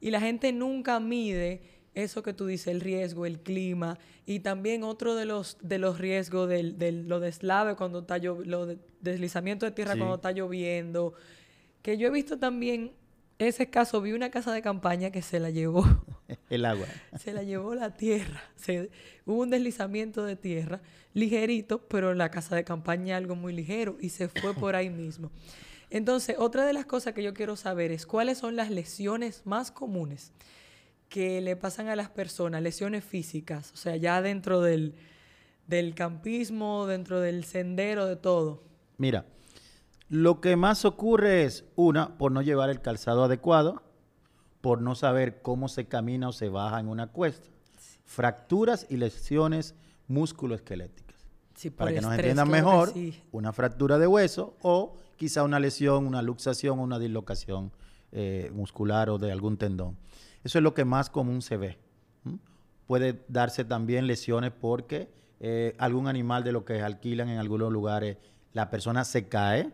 Y 0.00 0.10
la 0.10 0.20
gente 0.20 0.52
nunca 0.52 0.98
mide 0.98 1.60
eso 1.94 2.22
que 2.22 2.32
tú 2.32 2.46
dices, 2.46 2.68
el 2.68 2.80
riesgo, 2.80 3.26
el 3.26 3.40
clima. 3.40 3.98
Y 4.24 4.40
también 4.40 4.84
otro 4.84 5.14
de 5.16 5.26
los, 5.26 5.58
de 5.60 5.78
los 5.78 5.98
riesgos 5.98 6.48
del, 6.48 6.78
del- 6.78 7.06
lo 7.08 7.20
deslave 7.20 7.76
cuando 7.76 7.98
está 8.00 8.16
llo- 8.16 8.42
lo 8.44 8.64
de 8.64 8.78
deslizamiento 9.02 9.66
de 9.66 9.72
tierra 9.72 9.92
Sí. 9.92 9.98
cuando 9.98 10.14
está 10.16 10.32
lloviendo. 10.32 11.12
Que 11.82 11.98
yo 11.98 12.08
he 12.08 12.10
visto 12.10 12.38
también 12.38 12.92
ese 13.38 13.68
caso, 13.70 14.00
vi 14.00 14.12
una 14.12 14.30
casa 14.30 14.52
de 14.52 14.62
campaña 14.62 15.10
que 15.10 15.20
se 15.20 15.40
la 15.40 15.50
llevó 15.50 15.84
El 16.50 16.64
agua. 16.64 16.86
se 17.18 17.32
la 17.32 17.42
llevó 17.42 17.74
la 17.74 17.96
tierra. 17.96 18.40
Se- 18.56 18.90
hubo 19.26 19.40
un 19.42 19.50
deslizamiento 19.50 20.24
de 20.24 20.36
tierra, 20.36 20.80
ligerito, 21.12 21.86
pero 21.88 22.14
la 22.14 22.30
casa 22.30 22.54
de 22.54 22.62
campaña 22.64 23.16
algo 23.16 23.34
muy 23.34 23.52
ligero 23.52 23.96
y 24.00 24.10
se 24.10 24.28
fue 24.28 24.54
por 24.54 24.76
ahí 24.76 24.90
mismo. 24.90 25.30
Entonces, 25.90 26.36
otra 26.38 26.64
de 26.64 26.72
las 26.72 26.86
cosas 26.86 27.14
que 27.14 27.22
yo 27.22 27.34
quiero 27.34 27.56
saber 27.56 27.90
es 27.90 28.06
cuáles 28.06 28.38
son 28.38 28.54
las 28.56 28.70
lesiones 28.70 29.42
más 29.44 29.70
comunes 29.70 30.32
que 31.08 31.40
le 31.42 31.56
pasan 31.56 31.88
a 31.88 31.96
las 31.96 32.08
personas, 32.08 32.62
lesiones 32.62 33.04
físicas, 33.04 33.72
o 33.72 33.76
sea, 33.76 33.96
ya 33.96 34.22
dentro 34.22 34.62
del, 34.62 34.94
del 35.66 35.94
campismo, 35.94 36.86
dentro 36.86 37.20
del 37.20 37.44
sendero, 37.44 38.06
de 38.06 38.16
todo. 38.16 38.62
Mira, 38.96 39.26
lo 40.12 40.42
que 40.42 40.56
más 40.56 40.84
ocurre 40.84 41.44
es, 41.44 41.64
una, 41.74 42.18
por 42.18 42.32
no 42.32 42.42
llevar 42.42 42.68
el 42.68 42.82
calzado 42.82 43.24
adecuado, 43.24 43.82
por 44.60 44.82
no 44.82 44.94
saber 44.94 45.40
cómo 45.40 45.68
se 45.68 45.86
camina 45.86 46.28
o 46.28 46.32
se 46.32 46.50
baja 46.50 46.80
en 46.80 46.88
una 46.88 47.06
cuesta, 47.06 47.48
fracturas 48.04 48.86
y 48.90 48.98
lesiones 48.98 49.74
musculoesqueléticas. 50.08 51.16
Sí, 51.54 51.70
Para 51.70 51.94
que 51.94 52.02
nos 52.02 52.12
entiendan 52.12 52.48
claro 52.48 52.66
mejor, 52.66 52.92
sí. 52.92 53.22
una 53.32 53.54
fractura 53.54 53.96
de 53.96 54.06
hueso 54.06 54.54
o 54.60 54.98
quizá 55.16 55.44
una 55.44 55.58
lesión, 55.58 56.06
una 56.06 56.20
luxación 56.20 56.78
o 56.78 56.82
una 56.82 56.98
dislocación 56.98 57.72
eh, 58.10 58.50
muscular 58.52 59.08
o 59.08 59.16
de 59.16 59.32
algún 59.32 59.56
tendón. 59.56 59.96
Eso 60.44 60.58
es 60.58 60.62
lo 60.62 60.74
que 60.74 60.84
más 60.84 61.08
común 61.08 61.40
se 61.40 61.56
ve. 61.56 61.78
Puede 62.86 63.24
darse 63.28 63.64
también 63.64 64.06
lesiones 64.06 64.52
porque 64.52 65.10
eh, 65.40 65.74
algún 65.78 66.06
animal 66.06 66.44
de 66.44 66.52
lo 66.52 66.66
que 66.66 66.82
alquilan 66.82 67.30
en 67.30 67.38
algunos 67.38 67.72
lugares, 67.72 68.18
la 68.52 68.68
persona 68.68 69.06
se 69.06 69.28
cae. 69.28 69.72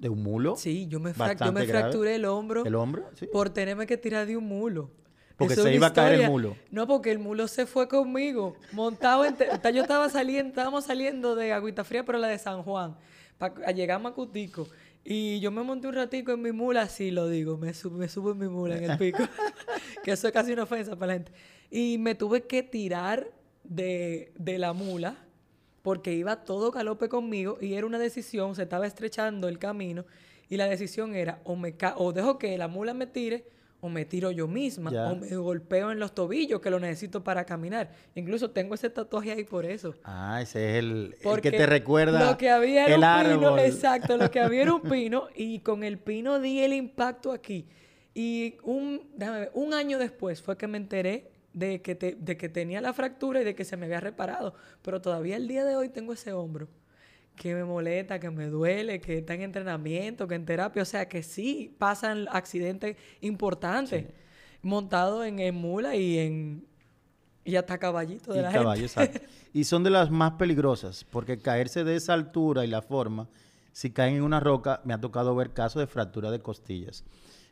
De 0.00 0.08
un 0.08 0.22
mulo. 0.22 0.56
Sí, 0.56 0.86
yo 0.88 0.98
me, 1.00 1.10
frac- 1.10 1.14
yo 1.14 1.18
bastante 1.28 1.60
me 1.60 1.66
grave. 1.66 1.82
fracturé 1.84 2.14
el 2.16 2.24
hombro. 2.24 2.64
¿El 2.64 2.74
hombro? 2.74 3.04
Sí. 3.14 3.26
por 3.32 3.50
tenerme 3.50 3.86
que 3.86 3.96
tirar 3.96 4.26
de 4.26 4.36
un 4.36 4.44
mulo. 4.46 4.90
Porque 5.36 5.54
Eso 5.54 5.64
se 5.64 5.74
iba 5.74 5.88
a 5.88 5.92
caer 5.92 6.20
el 6.20 6.30
mulo. 6.30 6.56
No, 6.70 6.86
porque 6.86 7.10
el 7.10 7.18
mulo 7.18 7.48
se 7.48 7.66
fue 7.66 7.88
conmigo, 7.88 8.54
montado 8.72 9.24
en... 9.24 9.36
Yo 9.74 9.82
estaba 9.82 10.08
saliendo, 10.08 10.50
estábamos 10.50 10.84
saliendo 10.84 11.34
de 11.34 11.52
Agüita 11.52 11.82
Fría, 11.82 12.04
pero 12.04 12.18
la 12.18 12.28
de 12.28 12.38
San 12.38 12.62
Juan, 12.62 12.96
para 13.36 13.72
llegar 13.72 13.96
a 13.96 13.98
Macutico. 13.98 14.68
Y 15.04 15.40
yo 15.40 15.50
me 15.50 15.62
monté 15.64 15.88
un 15.88 15.94
ratico 15.94 16.30
en 16.32 16.40
mi 16.40 16.52
mula, 16.52 16.82
así 16.82 17.10
lo 17.10 17.28
digo, 17.28 17.58
me, 17.58 17.74
sub- 17.74 17.92
me 17.94 18.08
subo 18.08 18.30
en 18.30 18.38
mi 18.38 18.48
mula 18.48 18.76
en 18.78 18.90
el 18.92 18.96
pico, 18.96 19.18
que 20.04 20.12
eso 20.12 20.28
es 20.28 20.32
casi 20.32 20.52
una 20.52 20.62
ofensa 20.62 20.96
para 20.96 21.08
la 21.08 21.12
gente. 21.14 21.32
Y 21.68 21.98
me 21.98 22.14
tuve 22.14 22.46
que 22.46 22.62
tirar 22.62 23.26
de, 23.64 24.32
de 24.38 24.56
la 24.58 24.72
mula, 24.72 25.16
porque 25.84 26.14
iba 26.14 26.44
todo 26.44 26.70
galope 26.72 27.10
conmigo 27.10 27.58
y 27.60 27.74
era 27.74 27.86
una 27.86 27.98
decisión, 27.98 28.54
se 28.56 28.62
estaba 28.62 28.86
estrechando 28.86 29.48
el 29.48 29.58
camino 29.58 30.06
y 30.48 30.56
la 30.56 30.66
decisión 30.66 31.14
era 31.14 31.40
o 31.44 31.56
me 31.56 31.76
ca- 31.76 31.94
o 31.98 32.12
dejo 32.12 32.38
que 32.38 32.56
la 32.56 32.68
mula 32.68 32.94
me 32.94 33.06
tire 33.06 33.44
o 33.82 33.90
me 33.90 34.06
tiro 34.06 34.30
yo 34.30 34.48
misma 34.48 34.90
o 35.12 35.14
me 35.14 35.28
golpeo 35.36 35.92
en 35.92 35.98
los 35.98 36.14
tobillos 36.14 36.58
que 36.62 36.70
lo 36.70 36.80
necesito 36.80 37.22
para 37.22 37.44
caminar. 37.44 37.90
Incluso 38.14 38.50
tengo 38.50 38.74
ese 38.74 38.88
tatuaje 38.88 39.32
ahí 39.32 39.44
por 39.44 39.66
eso. 39.66 39.94
Ah, 40.04 40.40
ese 40.40 40.70
es 40.70 40.78
el, 40.78 40.86
el 40.86 41.16
Porque 41.22 41.50
que 41.50 41.58
te 41.58 41.66
recuerda 41.66 42.30
lo 42.30 42.38
que 42.38 42.48
había 42.48 42.86
era 42.86 42.94
el 42.94 43.02
un 43.02 43.38
pino, 43.38 43.48
árbol. 43.48 43.60
exacto, 43.60 44.16
lo 44.16 44.30
que 44.30 44.40
había 44.40 44.62
era 44.62 44.74
un 44.74 44.80
pino 44.88 45.28
y 45.34 45.58
con 45.60 45.84
el 45.84 45.98
pino 45.98 46.40
di 46.40 46.60
el 46.60 46.72
impacto 46.72 47.30
aquí. 47.30 47.66
Y 48.14 48.56
un, 48.62 49.02
déjame 49.16 49.40
ver, 49.40 49.50
un 49.52 49.74
año 49.74 49.98
después 49.98 50.40
fue 50.40 50.56
que 50.56 50.66
me 50.66 50.78
enteré 50.78 51.30
de 51.54 51.80
que, 51.82 51.94
te- 51.94 52.16
de 52.16 52.36
que 52.36 52.48
tenía 52.50 52.80
la 52.82 52.92
fractura 52.92 53.40
y 53.40 53.44
de 53.44 53.54
que 53.54 53.64
se 53.64 53.76
me 53.78 53.86
había 53.86 54.00
reparado. 54.00 54.54
Pero 54.82 55.00
todavía 55.00 55.36
el 55.36 55.48
día 55.48 55.64
de 55.64 55.76
hoy 55.76 55.88
tengo 55.88 56.12
ese 56.12 56.32
hombro 56.34 56.68
que 57.36 57.54
me 57.54 57.64
molesta, 57.64 58.20
que 58.20 58.30
me 58.30 58.46
duele, 58.46 59.00
que 59.00 59.18
está 59.18 59.34
en 59.34 59.42
entrenamiento, 59.42 60.28
que 60.28 60.34
en 60.36 60.44
terapia. 60.44 60.82
O 60.82 60.84
sea, 60.86 61.08
que 61.08 61.22
sí 61.22 61.74
pasan 61.78 62.26
accidentes 62.30 62.96
importantes 63.22 64.06
montados 64.62 65.26
en, 65.26 65.38
en 65.40 65.54
mula 65.54 65.96
y 65.96 66.18
en... 66.18 66.66
Y 67.46 67.56
hasta 67.56 67.78
caballito 67.78 68.32
de 68.32 68.40
Y 68.40 68.42
la 68.42 68.52
caballo, 68.52 68.88
gente. 68.88 69.04
exacto. 69.04 69.20
Y 69.52 69.64
son 69.64 69.84
de 69.84 69.90
las 69.90 70.10
más 70.10 70.32
peligrosas, 70.32 71.04
porque 71.04 71.38
caerse 71.38 71.84
de 71.84 71.94
esa 71.96 72.14
altura 72.14 72.64
y 72.64 72.68
la 72.68 72.82
forma, 72.82 73.28
si 73.72 73.90
caen 73.90 74.16
en 74.16 74.22
una 74.22 74.40
roca, 74.40 74.80
me 74.84 74.94
ha 74.94 75.00
tocado 75.00 75.34
ver 75.36 75.52
casos 75.52 75.80
de 75.80 75.86
fractura 75.86 76.30
de 76.32 76.40
costillas. 76.40 77.04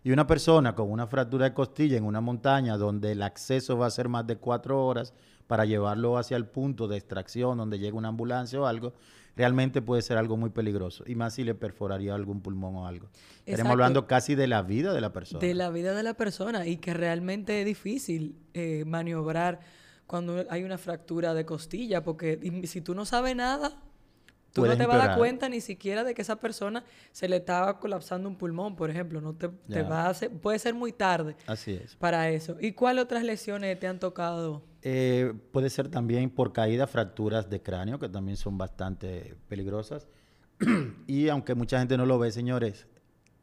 Y 0.05 0.11
una 0.11 0.27
persona 0.27 0.75
con 0.75 0.91
una 0.91 1.07
fractura 1.07 1.45
de 1.45 1.55
costilla 1.55 1.97
en 1.97 2.05
una 2.05 2.21
montaña 2.21 2.77
donde 2.77 3.13
el 3.13 3.23
acceso 3.23 3.79
va 3.79 3.87
a 3.87 3.91
ser 3.91 4.09
más 4.09 4.27
de 4.27 4.37
cuatro 4.37 4.85
horas 4.85 5.15
para 5.47 5.65
llevarlo 5.65 6.19
hacia 6.19 6.37
el 6.37 6.47
punto 6.47 6.89
de 6.89 6.97
extracción 6.97 7.59
donde 7.59 7.79
llega 7.79 7.97
una 7.97 8.09
ambulancia 8.09 8.61
o 8.61 8.67
algo, 8.67 8.95
realmente 9.37 9.81
puede 9.81 10.03
ser 10.03 10.19
algo 10.19 10.37
muy 10.37 10.51
peligroso. 10.51 11.05
Y 11.07 11.15
más 11.15 11.35
si 11.35 11.45
le 11.45 11.55
perforaría 11.55 12.15
algún 12.15 12.41
pulmón 12.41 12.77
o 12.77 12.87
algo. 12.87 13.07
Exacto. 13.07 13.43
Estaremos 13.47 13.73
hablando 13.73 14.07
casi 14.07 14.35
de 14.35 14.47
la 14.47 14.63
vida 14.63 14.93
de 14.93 15.01
la 15.01 15.13
persona. 15.13 15.41
de 15.41 15.55
la 15.55 15.71
vida 15.71 15.95
de 15.95 16.03
la 16.03 16.15
persona 16.15 16.67
y 16.67 16.79
que 16.79 16.95
realmente 16.95 17.61
es 17.61 17.67
difícil 17.67 18.37
eh, 18.55 18.85
maniobrar 18.87 19.61
cuando 20.07 20.45
hay 20.51 20.65
una 20.65 20.79
fractura 20.79 21.33
de 21.33 21.47
costilla, 21.47 22.03
porque 22.03 22.39
si 22.65 22.81
tú 22.81 22.95
no 22.95 23.05
sabes 23.05 23.35
nada, 23.37 23.81
tú 24.53 24.67
no 24.67 24.77
te 24.77 24.87
vas 24.87 24.97
a 25.03 25.07
dar 25.09 25.19
cuenta 25.19 25.49
ni 25.49 25.61
siquiera 25.61 26.05
de 26.05 26.15
que 26.15 26.23
esa 26.23 26.37
persona 26.37 26.85
se 27.11 27.29
le 27.29 27.37
estaba 27.37 27.79
colapsando 27.81 28.29
un 28.29 28.37
pulmón, 28.37 28.77
por 28.77 28.91
ejemplo, 28.91 29.21
no 29.21 29.35
te, 29.35 29.49
te 29.49 29.83
va 29.83 30.03
a 30.07 30.11
hacer- 30.11 30.31
puede 30.31 30.59
ser 30.59 30.75
muy 30.75 30.93
tarde 30.93 31.37
Así 31.47 31.73
es. 31.73 31.97
para 31.97 32.29
eso. 32.31 32.57
¿Y 32.61 32.73
cuáles 32.73 33.05
otras 33.05 33.25
lesiones 33.25 33.79
te 33.81 33.87
han 33.87 33.99
tocado? 33.99 34.63
Eh, 34.83 35.33
puede 35.53 35.71
ser 35.71 35.89
también 35.89 36.29
por 36.31 36.53
caída, 36.53 36.87
fracturas 36.87 37.49
de 37.49 37.63
cráneo, 37.63 37.99
que 37.99 38.09
también 38.09 38.37
son 38.37 38.59
bastante 38.59 39.37
peligrosas. 39.49 40.09
y 41.07 41.29
aunque 41.29 41.55
mucha 41.55 41.79
gente 41.79 41.97
no 41.97 42.07
lo 42.07 42.19
ve, 42.19 42.31
señores, 42.33 42.87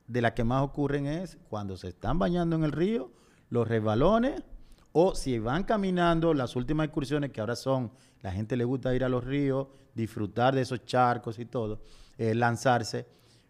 de 0.08 0.22
las 0.22 0.34
que 0.34 0.44
más 0.44 0.64
ocurren 0.64 1.06
es 1.08 1.38
cuando 1.50 1.78
se 1.78 1.88
están 1.90 2.20
bañando 2.20 2.56
en 2.56 2.64
el 2.64 2.72
río, 2.72 3.12
los 3.50 3.68
resbalones, 3.68 4.44
o 4.92 5.16
si 5.16 5.38
van 5.40 5.64
caminando, 5.64 6.34
las 6.34 6.56
últimas 6.56 6.86
excursiones 6.86 7.32
que 7.32 7.42
ahora 7.42 7.56
son, 7.56 7.92
la 8.22 8.32
gente 8.32 8.58
le 8.58 8.64
gusta 8.64 8.94
ir 8.96 9.04
a 9.04 9.10
los 9.10 9.24
ríos, 9.24 9.68
disfrutar 9.94 10.56
de 10.56 10.62
esos 10.62 10.86
charcos 10.86 11.40
y 11.40 11.46
todo, 11.46 11.82
eh, 12.18 12.34
lanzarse, 12.34 13.08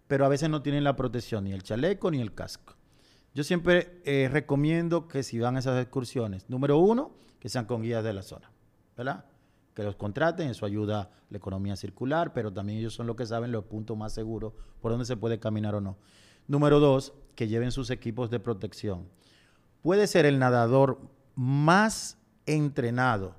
pero 0.07 0.25
a 0.25 0.29
veces 0.29 0.49
no 0.49 0.61
tienen 0.61 0.83
la 0.83 0.95
protección, 0.95 1.45
ni 1.45 1.53
el 1.53 1.63
chaleco 1.63 2.11
ni 2.11 2.19
el 2.19 2.33
casco. 2.33 2.75
Yo 3.33 3.43
siempre 3.43 4.01
eh, 4.05 4.27
recomiendo 4.31 5.07
que 5.07 5.23
si 5.23 5.39
van 5.39 5.55
a 5.55 5.59
esas 5.59 5.81
excursiones, 5.81 6.49
número 6.49 6.77
uno, 6.77 7.11
que 7.39 7.47
sean 7.47 7.65
con 7.65 7.83
guías 7.83 8.03
de 8.03 8.13
la 8.13 8.23
zona, 8.23 8.51
¿verdad? 8.97 9.25
Que 9.73 9.83
los 9.83 9.95
contraten, 9.95 10.49
eso 10.49 10.65
ayuda 10.65 11.01
a 11.01 11.09
la 11.29 11.37
economía 11.37 11.75
circular, 11.75 12.33
pero 12.33 12.51
también 12.51 12.79
ellos 12.79 12.93
son 12.93 13.07
los 13.07 13.15
que 13.15 13.25
saben 13.25 13.51
los 13.51 13.65
puntos 13.65 13.95
más 13.95 14.13
seguros 14.13 14.53
por 14.81 14.91
donde 14.91 15.05
se 15.05 15.15
puede 15.15 15.39
caminar 15.39 15.75
o 15.75 15.81
no. 15.81 15.97
Número 16.47 16.79
dos, 16.79 17.13
que 17.35 17.47
lleven 17.47 17.71
sus 17.71 17.91
equipos 17.91 18.29
de 18.29 18.39
protección. 18.39 19.07
Puede 19.81 20.07
ser 20.07 20.25
el 20.25 20.39
nadador 20.39 20.99
más 21.39 22.17
entrenado. 22.45 23.33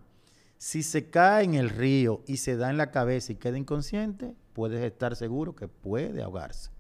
Si 0.57 0.83
se 0.83 1.11
cae 1.11 1.45
en 1.45 1.53
el 1.55 1.69
río 1.69 2.23
y 2.27 2.39
se 2.39 2.57
da 2.57 2.71
en 2.71 2.79
la 2.79 2.91
cabeza 2.91 3.33
y 3.33 3.37
queda 3.37 3.59
inconsciente, 3.59 4.35
puedes 4.55 4.83
estar 4.83 5.15
seguro 5.17 5.55
que 5.55 5.69
puede 5.69 6.23
ahogarse. 6.23 6.71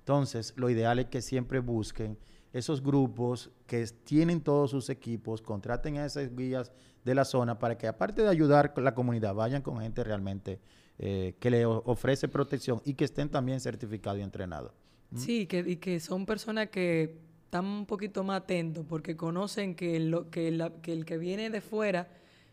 Entonces, 0.00 0.52
lo 0.56 0.68
ideal 0.68 0.98
es 0.98 1.06
que 1.06 1.22
siempre 1.22 1.60
busquen 1.60 2.18
esos 2.52 2.82
grupos 2.82 3.52
que 3.68 3.86
tienen 4.02 4.40
todos 4.40 4.72
sus 4.72 4.90
equipos, 4.90 5.40
contraten 5.40 5.98
a 5.98 6.04
esas 6.04 6.34
guías 6.34 6.72
de 7.04 7.14
la 7.14 7.24
zona 7.24 7.60
para 7.60 7.78
que 7.78 7.86
aparte 7.86 8.22
de 8.22 8.28
ayudar 8.28 8.74
a 8.76 8.80
la 8.80 8.92
comunidad, 8.92 9.36
vayan 9.36 9.62
con 9.62 9.78
gente 9.78 10.02
realmente 10.02 10.58
eh, 10.98 11.36
que 11.38 11.50
le 11.50 11.64
ofrece 11.64 12.26
protección 12.26 12.82
y 12.84 12.94
que 12.94 13.04
estén 13.04 13.28
también 13.28 13.60
certificados 13.60 14.18
y 14.18 14.22
entrenados. 14.22 14.72
Sí, 15.14 15.46
que, 15.46 15.60
y 15.60 15.76
que 15.76 16.00
son 16.00 16.26
personas 16.26 16.70
que 16.70 17.29
están 17.50 17.64
un 17.66 17.84
poquito 17.84 18.22
más 18.22 18.42
atentos 18.42 18.86
porque 18.88 19.16
conocen 19.16 19.74
que, 19.74 19.98
lo, 19.98 20.30
que, 20.30 20.52
la- 20.52 20.70
que 20.70 20.92
el 20.92 21.04
que 21.04 21.18
viene 21.18 21.50
de 21.50 21.60
fuera 21.60 22.06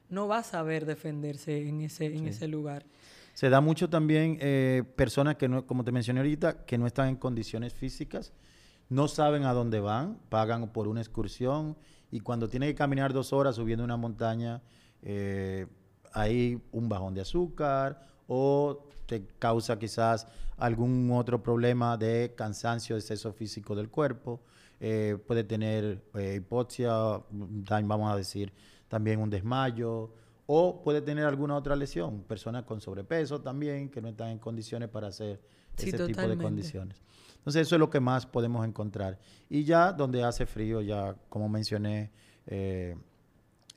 no 0.09 0.27
va 0.27 0.39
a 0.39 0.43
saber 0.43 0.87
defenderse 0.87 1.67
en 1.69 1.81
ese, 1.81 2.07
en 2.07 2.27
ese 2.27 2.47
lugar. 2.47 2.83
Se 3.35 3.47
da 3.51 3.61
mucho 3.61 3.91
también 3.91 4.39
eh, 4.41 4.81
personas 4.95 5.35
que, 5.35 5.47
no, 5.47 5.67
como 5.67 5.83
te 5.83 5.91
mencioné 5.91 6.21
ahorita, 6.21 6.65
que 6.65 6.79
no 6.79 6.87
están 6.87 7.09
en 7.09 7.15
condiciones 7.15 7.75
físicas, 7.75 8.33
no 8.89 9.07
saben 9.07 9.43
a 9.43 9.53
dónde 9.53 9.79
van, 9.79 10.17
pagan 10.29 10.73
por 10.73 10.87
una 10.87 11.01
excursión 11.01 11.77
y 12.09 12.21
cuando 12.21 12.49
tienen 12.49 12.69
que 12.69 12.75
caminar 12.75 13.13
dos 13.13 13.33
horas 13.33 13.57
subiendo 13.57 13.83
una 13.83 13.97
montaña, 13.97 14.63
eh, 15.03 15.67
hay 16.11 16.59
un 16.71 16.89
bajón 16.89 17.13
de 17.13 17.21
azúcar 17.21 18.01
o 18.27 18.83
te 19.05 19.23
causa 19.37 19.77
quizás 19.77 20.25
algún 20.57 21.11
otro 21.11 21.43
problema 21.43 21.97
de 21.97 22.33
cansancio, 22.35 22.95
exceso 22.95 23.31
físico 23.31 23.75
del 23.75 23.89
cuerpo, 23.89 24.39
eh, 24.79 25.17
puede 25.25 25.43
tener 25.43 26.03
eh, 26.13 26.35
hipoxia, 26.37 26.91
vamos 27.29 28.11
a 28.11 28.15
decir, 28.15 28.53
también 28.87 29.19
un 29.19 29.29
desmayo, 29.29 30.13
o 30.45 30.81
puede 30.81 31.01
tener 31.01 31.25
alguna 31.25 31.55
otra 31.55 31.75
lesión, 31.75 32.23
personas 32.23 32.63
con 32.63 32.79
sobrepeso 32.79 33.41
también, 33.41 33.89
que 33.89 34.01
no 34.01 34.09
están 34.09 34.29
en 34.29 34.39
condiciones 34.39 34.89
para 34.89 35.07
hacer 35.07 35.41
Sí, 35.77 35.89
ese 35.89 36.07
tipo 36.07 36.21
de 36.21 36.37
condiciones. 36.37 37.01
Entonces 37.37 37.67
eso 37.67 37.75
es 37.75 37.79
lo 37.79 37.89
que 37.89 37.99
más 37.99 38.25
podemos 38.25 38.65
encontrar. 38.67 39.19
Y 39.49 39.63
ya 39.63 39.93
donde 39.93 40.23
hace 40.23 40.45
frío, 40.45 40.81
ya 40.81 41.15
como 41.29 41.47
mencioné, 41.47 42.11
eh, 42.47 42.95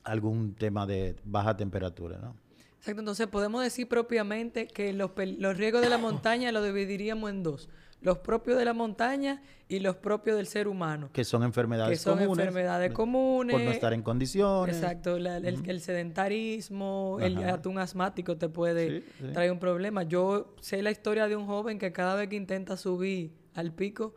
algún 0.03 0.55
tema 0.55 0.87
de 0.87 1.17
baja 1.25 1.57
temperatura, 1.57 2.19
¿no? 2.19 2.37
Exacto, 2.79 3.01
entonces 3.01 3.27
podemos 3.27 3.63
decir 3.63 3.87
propiamente 3.89 4.67
que 4.67 4.95
los, 4.95 5.11
los 5.39 5.57
riesgos 5.59 5.83
de 5.83 5.91
la 5.91 5.99
montaña 5.99 6.51
los 6.51 6.65
dividiríamos 6.65 7.29
en 7.31 7.43
dos. 7.43 7.69
Los 8.03 8.19
propios 8.19 8.57
de 8.59 8.65
la 8.65 8.73
montaña 8.73 9.43
y 9.69 9.79
los 9.81 9.97
propios 9.97 10.37
del 10.39 10.47
ser 10.47 10.69
humano. 10.69 11.11
Que 11.13 11.23
son 11.23 11.43
enfermedades 11.43 11.99
Que 11.99 12.03
son 12.03 12.19
comunes. 12.19 12.47
enfermedades 12.47 12.91
¿no? 12.91 12.97
comunes. 12.97 13.55
Por 13.55 13.63
no 13.65 13.71
estar 13.71 13.93
en 13.93 14.03
condiciones. 14.03 14.77
Exacto, 14.77 15.19
la- 15.19 15.37
el, 15.37 15.69
el 15.69 15.81
sedentarismo, 15.81 17.19
el 17.21 17.37
atún 17.45 17.79
asmático 17.79 18.37
te 18.37 18.49
puede 18.49 19.01
Sí, 19.01 19.05
sí. 19.21 19.27
traer 19.33 19.53
un 19.53 19.59
problema. 19.59 20.03
Yo 20.05 20.55
sé 20.61 20.83
la 20.83 20.91
historia 20.91 21.29
de 21.29 21.37
un 21.37 21.47
joven 21.47 21.79
que 21.79 21.93
cada 21.93 22.15
vez 22.15 22.29
que 22.29 22.37
intenta 22.37 22.77
subir 22.77 23.33
al 23.55 23.73
pico 23.73 24.15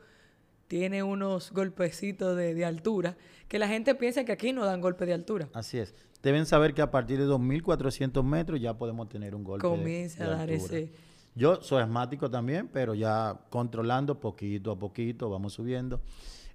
tiene 0.67 1.03
unos 1.03 1.51
golpecitos 1.51 2.35
de, 2.37 2.53
de 2.53 2.65
altura, 2.65 3.17
que 3.47 3.59
la 3.59 3.67
gente 3.67 3.93
piensa 3.95 4.23
que 4.23 4.31
aquí 4.31 4.53
no 4.53 4.65
dan 4.65 4.81
golpe 4.81 5.05
de 5.05 5.13
altura. 5.13 5.49
Así 5.53 5.77
es. 5.77 5.93
Deben 6.23 6.45
saber 6.45 6.73
que 6.73 6.81
a 6.81 6.89
partir 6.89 7.19
de 7.19 7.25
2.400 7.27 8.23
metros 8.23 8.59
ya 8.61 8.77
podemos 8.77 9.09
tener 9.09 9.35
un 9.35 9.43
golpe 9.43 9.67
de- 9.67 9.73
Comienza 9.75 10.23
de 10.23 10.29
a 10.31 10.37
dar 10.37 10.49
altura. 10.49 10.77
ese... 10.77 10.91
Yo 11.35 11.61
soy 11.61 11.81
asmático 11.81 12.29
también, 12.29 12.69
pero 12.71 12.93
ya 12.93 13.39
controlando 13.49 14.19
poquito 14.19 14.71
a 14.71 14.77
poquito, 14.77 15.29
vamos 15.29 15.53
subiendo. 15.53 16.01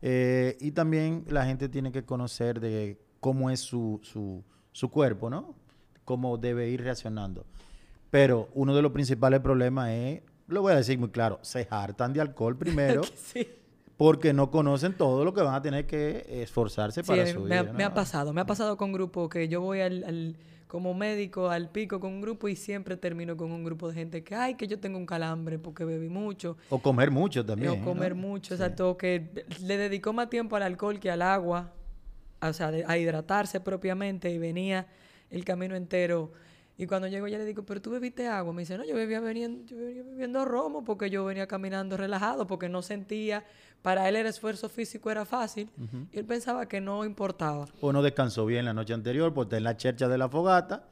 Eh, 0.02 0.56
y 0.60 0.70
también 0.70 1.24
la 1.28 1.44
gente 1.44 1.68
tiene 1.68 1.90
que 1.90 2.04
conocer 2.04 2.60
de 2.60 3.00
cómo 3.20 3.50
es 3.50 3.60
su, 3.60 4.00
su, 4.02 4.44
su 4.72 4.90
cuerpo, 4.90 5.28
¿no? 5.28 5.54
Cómo 6.04 6.38
debe 6.38 6.68
ir 6.70 6.82
reaccionando. 6.82 7.44
Pero 8.10 8.48
uno 8.54 8.74
de 8.74 8.82
los 8.82 8.92
principales 8.92 9.40
problemas 9.40 9.90
es, 9.90 10.22
lo 10.46 10.62
voy 10.62 10.72
a 10.72 10.76
decir 10.76 10.98
muy 10.98 11.10
claro, 11.10 11.38
se 11.42 11.66
hartan 11.70 12.12
de 12.12 12.20
alcohol 12.20 12.56
primero 12.56 13.02
Sí. 13.16 13.46
Porque 13.98 14.32
no 14.32 14.50
conocen 14.50 14.94
todo 14.94 15.24
lo 15.24 15.34
que 15.34 15.42
van 15.42 15.54
a 15.56 15.60
tener 15.60 15.86
que 15.86 16.24
esforzarse 16.42 17.02
Sí, 17.02 17.06
para 17.06 17.24
me, 17.24 17.30
subir. 17.30 17.52
ha, 17.52 17.62
¿no? 17.64 17.72
me 17.74 17.84
ha 17.84 17.92
pasado, 17.92 18.32
me 18.32 18.40
ha 18.40 18.46
pasado 18.46 18.76
con 18.78 18.92
grupos 18.92 19.28
que 19.28 19.48
yo 19.48 19.60
voy 19.60 19.80
al, 19.80 20.04
al- 20.04 20.36
como 20.68 20.94
médico 20.94 21.48
al 21.48 21.70
pico 21.70 21.98
con 21.98 22.12
un 22.12 22.20
grupo 22.20 22.46
y 22.46 22.54
siempre 22.54 22.96
termino 22.96 23.36
con 23.36 23.50
un 23.50 23.64
grupo 23.64 23.88
de 23.88 23.94
gente 23.94 24.22
que, 24.22 24.34
ay, 24.36 24.54
que 24.54 24.68
yo 24.68 24.78
tengo 24.78 24.98
un 24.98 25.06
calambre 25.06 25.58
porque 25.58 25.84
bebí 25.84 26.08
mucho, 26.10 26.56
O 26.70 26.78
comer 26.78 27.10
mucho 27.10 27.44
también. 27.44 27.72
o 27.82 27.84
comer 27.84 28.14
¿no? 28.14 28.22
mucho, 28.22 28.56
Sí. 28.56 28.62
exacto, 28.62 28.96
que 28.96 29.44
le 29.62 29.76
dedicó 29.78 30.12
más 30.12 30.30
tiempo 30.30 30.54
al 30.56 30.62
alcohol 30.62 31.00
que 31.00 31.10
al 31.10 31.22
agua, 31.22 31.72
o 32.40 32.52
sea, 32.52 32.70
de- 32.70 32.84
a 32.86 32.96
hidratarse 32.98 33.60
propiamente 33.60 34.30
y 34.30 34.38
venía 34.38 34.86
el 35.30 35.44
camino 35.44 35.74
entero. 35.74 36.32
Y 36.80 36.86
cuando 36.86 37.08
llego 37.08 37.26
ya 37.26 37.38
le 37.38 37.44
digo, 37.44 37.64
pero 37.64 37.82
tú 37.82 37.90
bebiste 37.90 38.28
agua. 38.28 38.52
Me 38.52 38.62
dice, 38.62 38.78
no, 38.78 38.84
yo 38.84 38.94
bebía 38.94 39.18
bebiendo, 39.18 39.64
yo 39.66 39.76
bebía 39.76 40.04
bebiendo 40.04 40.44
romo 40.44 40.84
porque 40.84 41.10
yo 41.10 41.24
venía 41.24 41.48
caminando 41.48 41.96
relajado, 41.96 42.46
porque 42.46 42.68
no 42.68 42.82
sentía, 42.82 43.44
para 43.82 44.08
él 44.08 44.14
el 44.14 44.26
esfuerzo 44.26 44.68
físico 44.68 45.10
era 45.10 45.24
fácil. 45.24 45.68
Y 46.12 46.18
él 46.20 46.24
pensaba 46.24 46.66
que 46.68 46.80
no 46.80 47.04
importaba. 47.04 47.66
O 47.80 47.92
no 47.92 48.00
descansó 48.00 48.46
bien 48.46 48.64
la 48.64 48.72
noche 48.72 48.94
anterior 48.94 49.34
por 49.34 49.46
estar 49.46 49.56
en 49.56 49.64
la 49.64 49.76
chercha 49.76 50.06
de 50.06 50.18
la 50.18 50.28
fogata, 50.28 50.84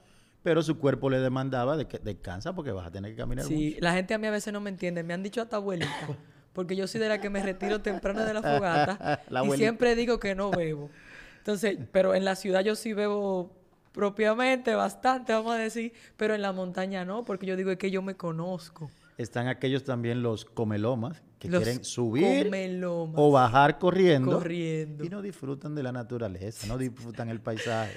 pero 0.42 0.60
su 0.62 0.76
cuerpo 0.78 1.08
le 1.08 1.20
demandaba 1.20 1.76
de 1.76 1.86
que 1.86 1.98
descansa 2.00 2.52
porque 2.52 2.72
vas 2.72 2.86
a 2.86 2.90
tener 2.90 3.12
que 3.12 3.16
caminar 3.18 3.44
Sí, 3.44 3.70
mucho. 3.70 3.78
la 3.80 3.92
gente 3.94 4.12
a 4.14 4.18
mí 4.18 4.26
a 4.26 4.32
veces 4.32 4.52
no 4.52 4.60
me 4.60 4.70
entiende. 4.70 5.04
Me 5.04 5.14
han 5.14 5.22
dicho 5.22 5.40
hasta 5.40 5.56
abuelita. 5.56 6.08
Porque 6.52 6.74
yo 6.74 6.86
soy 6.88 7.00
de 7.00 7.08
la 7.08 7.20
que 7.20 7.30
me 7.30 7.42
retiro 7.42 7.80
temprano 7.80 8.24
de 8.24 8.34
la 8.34 8.42
fogata. 8.42 9.22
La 9.28 9.44
y 9.44 9.50
siempre 9.52 9.94
digo 9.94 10.18
que 10.18 10.34
no 10.34 10.50
bebo. 10.50 10.90
Entonces, 11.38 11.78
pero 11.92 12.14
en 12.14 12.24
la 12.24 12.34
ciudad 12.34 12.62
yo 12.64 12.74
sí 12.74 12.92
bebo 12.92 13.52
propiamente, 13.96 14.74
bastante, 14.76 15.32
vamos 15.32 15.54
a 15.54 15.58
decir. 15.58 15.92
Pero 16.16 16.34
en 16.34 16.42
la 16.42 16.52
montaña 16.52 17.04
no, 17.04 17.24
porque 17.24 17.46
yo 17.46 17.56
digo 17.56 17.72
es 17.72 17.78
que 17.78 17.90
yo 17.90 18.02
me 18.02 18.14
conozco. 18.14 18.88
Están 19.18 19.48
aquellos 19.48 19.82
también 19.82 20.22
los 20.22 20.44
comelomas 20.44 21.22
que 21.38 21.48
Los 21.48 21.62
quieren 21.64 21.82
subir 21.84 22.44
comelomas. 22.44 23.14
o 23.18 23.30
bajar 23.32 23.78
corriendo, 23.78 24.32
Corriendo. 24.38 25.04
y 25.04 25.08
no 25.08 25.22
disfrutan 25.22 25.74
de 25.74 25.82
la 25.82 25.90
naturaleza, 25.90 26.66
no 26.66 26.76
disfrutan 26.78 27.30
el 27.30 27.40
paisaje. 27.40 27.96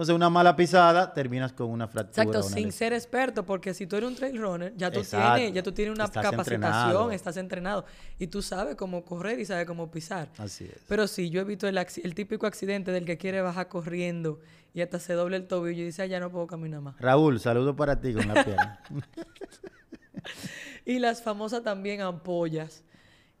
Entonces, 0.00 0.16
una 0.16 0.30
mala 0.30 0.56
pisada, 0.56 1.12
terminas 1.12 1.52
con 1.52 1.68
una 1.68 1.86
fractura. 1.86 2.22
Exacto, 2.22 2.38
una 2.38 2.56
sin 2.56 2.64
lesión. 2.68 2.72
ser 2.72 2.92
experto, 2.94 3.44
porque 3.44 3.74
si 3.74 3.86
tú 3.86 3.96
eres 3.96 4.08
un 4.08 4.14
trail 4.16 4.40
runner, 4.40 4.72
ya 4.74 4.90
tú 4.90 5.00
Exacto. 5.00 5.34
tienes, 5.34 5.52
ya 5.54 5.62
tú 5.62 5.72
tienes 5.72 5.94
una 5.94 6.04
Estás 6.06 6.24
capacitación, 6.24 6.62
entrenado. 6.64 7.10
estás 7.10 7.36
entrenado 7.36 7.84
y 8.18 8.26
tú 8.28 8.40
sabes 8.40 8.76
cómo 8.76 9.04
correr 9.04 9.38
y 9.40 9.44
sabes 9.44 9.66
cómo 9.66 9.90
pisar. 9.90 10.30
Así 10.38 10.64
es. 10.64 10.80
Pero 10.88 11.06
sí, 11.06 11.28
yo 11.28 11.42
he 11.42 11.44
visto 11.44 11.68
el, 11.68 11.76
el 11.76 12.14
típico 12.14 12.46
accidente 12.46 12.92
del 12.92 13.04
que 13.04 13.18
quiere 13.18 13.42
bajar 13.42 13.68
corriendo 13.68 14.40
y 14.72 14.80
hasta 14.80 14.98
se 14.98 15.12
doble 15.12 15.36
el 15.36 15.46
tobillo 15.46 15.82
y 15.82 15.84
dice, 15.86 16.00
"Ah, 16.00 16.06
ya 16.06 16.18
no 16.18 16.30
puedo 16.30 16.46
caminar 16.46 16.80
más. 16.80 16.98
Raúl, 16.98 17.38
saludo 17.38 17.76
para 17.76 18.00
ti 18.00 18.14
con 18.14 18.26
la 18.26 18.42
pierna. 18.42 18.80
Y 20.86 20.98
las 20.98 21.22
famosas 21.22 21.62
también 21.62 22.00
ampollas, 22.00 22.82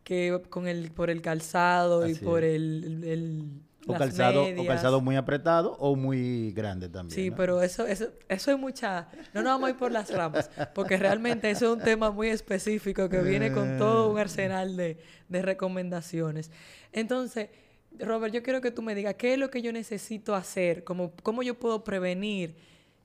que 0.04 0.42
con 0.50 0.68
el, 0.68 0.90
por 0.92 1.10
el 1.10 1.22
calzado 1.22 2.06
y 2.06 2.14
por 2.14 2.44
el- 2.44 3.02
el- 3.04 3.62
o, 3.90 3.92
las 3.92 4.00
calzado, 4.00 4.42
o 4.42 4.46
medias. 4.46 4.66
calzado 4.66 5.00
muy 5.00 5.16
apretado 5.16 5.76
o 5.78 5.94
muy 5.96 6.52
grande 6.52 6.88
también. 6.88 7.14
Sí, 7.14 7.30
¿no? 7.30 7.36
pero 7.36 7.62
eso, 7.62 7.86
eso, 7.86 8.08
eso 8.28 8.50
es 8.50 8.58
mucha... 8.58 9.08
No 9.34 9.42
nos 9.42 9.52
vamos 9.52 9.68
a 9.68 9.70
ir 9.70 9.76
por 9.76 9.92
las 9.92 10.10
ramas, 10.12 10.50
porque 10.74 10.96
realmente 10.96 11.50
eso 11.50 11.66
es 11.72 11.78
un 11.78 11.84
tema 11.84 12.10
muy 12.10 12.28
específico 12.28 13.08
que 13.08 13.20
viene 13.20 13.52
con 13.52 13.78
todo 13.78 14.10
un 14.10 14.18
arsenal 14.18 14.76
de, 14.76 14.98
de 15.28 15.42
recomendaciones. 15.42 16.50
Entonces, 16.92 17.48
Robert, 17.98 18.32
yo 18.34 18.42
quiero 18.42 18.60
que 18.60 18.70
tú 18.70 18.82
me 18.82 18.94
digas, 18.94 19.14
¿qué 19.14 19.32
es 19.34 19.38
lo 19.38 19.50
que 19.50 19.62
yo 19.62 19.72
necesito 19.72 20.34
hacer? 20.34 20.84
¿Cómo, 20.84 21.12
cómo 21.22 21.42
yo 21.42 21.58
puedo 21.58 21.84
prevenir 21.84 22.54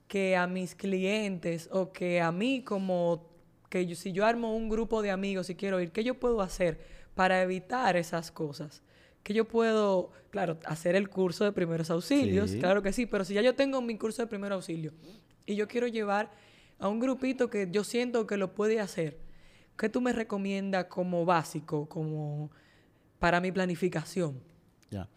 que 0.08 0.36
a 0.38 0.46
mis 0.48 0.76
clientes 0.76 1.68
o 1.72 1.92
que 1.92 2.22
a 2.22 2.32
mí 2.32 2.64
como... 2.64 3.28
que 3.70 3.86
yo- 3.88 3.96
si 3.96 4.12
yo 4.12 4.26
armo 4.26 4.56
un 4.56 4.70
grupo 4.70 5.02
de 5.02 5.10
amigos 5.12 5.50
y 5.50 5.56
quiero 5.56 5.82
ir, 5.82 5.92
¿qué 5.92 6.04
yo 6.04 6.14
puedo 6.20 6.42
hacer 6.42 6.80
para 7.16 7.42
evitar 7.42 7.98
esas 7.98 8.32
cosas? 8.32 8.84
Que 9.26 9.34
yo 9.34 9.46
puedo, 9.48 10.12
claro, 10.30 10.60
hacer 10.66 10.96
el 10.96 11.10
curso 11.10 11.46
de 11.46 11.52
primeros 11.52 11.90
auxilios, 11.90 12.52
Sí. 12.52 12.60
claro 12.60 12.84
que 12.84 12.94
sí, 12.94 13.08
pero 13.08 13.26
si 13.26 13.34
ya 13.34 13.42
yo 13.42 13.56
tengo 13.56 13.82
mi 13.82 13.98
curso 13.98 14.22
de 14.22 14.28
primer 14.28 14.52
auxilio 14.52 14.94
y 15.48 15.56
yo 15.56 15.68
quiero 15.68 15.88
llevar 15.88 16.30
a 16.78 16.88
un 16.90 17.00
grupito 17.00 17.50
que 17.50 17.68
yo 17.72 17.84
siento 17.84 18.28
que 18.28 18.38
lo 18.38 18.54
puede 18.54 18.80
hacer, 18.80 19.18
¿qué 19.78 19.90
tú 19.90 20.00
me 20.00 20.14
recomiendas 20.14 20.86
como 20.86 21.26
básico, 21.26 21.90
como 21.90 22.52
para 23.18 23.42
mi 23.42 23.52
planificación? 23.52 24.40
Ya. 24.92 25.10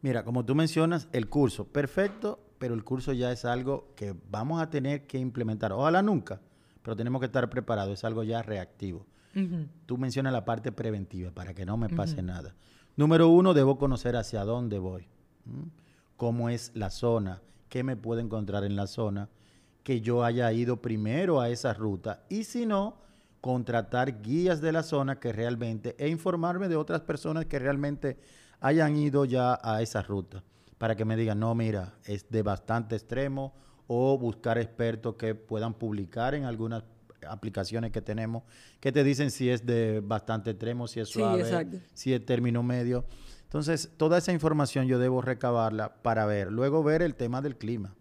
Mira, 0.00 0.22
como 0.22 0.44
tú 0.44 0.54
mencionas, 0.54 1.08
el 1.12 1.28
curso, 1.28 1.66
perfecto, 1.66 2.38
pero 2.58 2.72
el 2.74 2.84
curso 2.84 3.12
ya 3.14 3.32
es 3.32 3.44
algo 3.44 3.92
que 3.96 4.14
vamos 4.30 4.62
a 4.62 4.70
tener 4.70 5.08
que 5.08 5.18
implementar. 5.18 5.72
Ojalá 5.72 6.02
nunca, 6.02 6.40
pero 6.82 6.94
tenemos 6.94 7.18
que 7.18 7.26
estar 7.26 7.50
preparados, 7.50 7.98
es 7.98 8.04
algo 8.04 8.22
ya 8.22 8.42
reactivo. 8.42 9.06
Tú 9.86 9.98
mencionas 9.98 10.32
la 10.32 10.44
parte 10.44 10.70
preventiva 10.70 11.32
para 11.32 11.52
que 11.52 11.66
no 11.66 11.76
me 11.76 11.88
pase 11.88 12.22
nada. 12.22 12.54
Número 12.96 13.28
uno, 13.28 13.52
debo 13.52 13.76
conocer 13.76 14.16
hacia 14.16 14.44
dónde 14.44 14.78
voy, 14.78 15.06
cómo 16.16 16.48
es 16.48 16.72
la 16.74 16.88
zona, 16.88 17.42
qué 17.68 17.82
me 17.82 17.94
puedo 17.94 18.20
encontrar 18.20 18.64
en 18.64 18.74
la 18.74 18.86
zona, 18.86 19.28
que 19.82 20.00
yo 20.00 20.24
haya 20.24 20.50
ido 20.52 20.80
primero 20.80 21.40
a 21.40 21.50
esa 21.50 21.74
ruta 21.74 22.24
y 22.30 22.44
si 22.44 22.64
no, 22.64 22.96
contratar 23.42 24.22
guías 24.22 24.62
de 24.62 24.72
la 24.72 24.82
zona 24.82 25.20
que 25.20 25.32
realmente 25.32 25.94
e 25.98 26.08
informarme 26.08 26.68
de 26.68 26.76
otras 26.76 27.02
personas 27.02 27.44
que 27.44 27.58
realmente 27.58 28.18
hayan 28.60 28.96
ido 28.96 29.26
ya 29.26 29.60
a 29.62 29.82
esa 29.82 30.00
ruta 30.00 30.42
para 30.78 30.96
que 30.96 31.04
me 31.04 31.16
digan, 31.16 31.38
no, 31.38 31.54
mira, 31.54 31.94
es 32.04 32.30
de 32.30 32.42
bastante 32.42 32.96
extremo 32.96 33.54
o 33.86 34.18
buscar 34.18 34.58
expertos 34.58 35.16
que 35.16 35.34
puedan 35.34 35.74
publicar 35.74 36.34
en 36.34 36.44
algunas 36.44 36.82
aplicaciones 37.28 37.92
que 37.92 38.02
tenemos 38.02 38.42
que 38.80 38.92
te 38.92 39.04
dicen 39.04 39.30
si 39.30 39.50
es 39.50 39.64
de 39.66 40.00
bastante 40.00 40.50
extremo, 40.50 40.86
si 40.86 41.00
es 41.00 41.08
suave, 41.08 41.44
si 41.94 42.12
es 42.12 42.24
término 42.24 42.62
medio. 42.62 43.04
Entonces, 43.44 43.90
toda 43.96 44.18
esa 44.18 44.32
información 44.32 44.86
yo 44.86 44.98
debo 44.98 45.22
recabarla 45.22 46.02
para 46.02 46.26
ver, 46.26 46.50
luego 46.50 46.82
ver 46.82 47.02
el 47.02 47.14
tema 47.14 47.42
del 47.42 47.56
clima. 47.56 47.94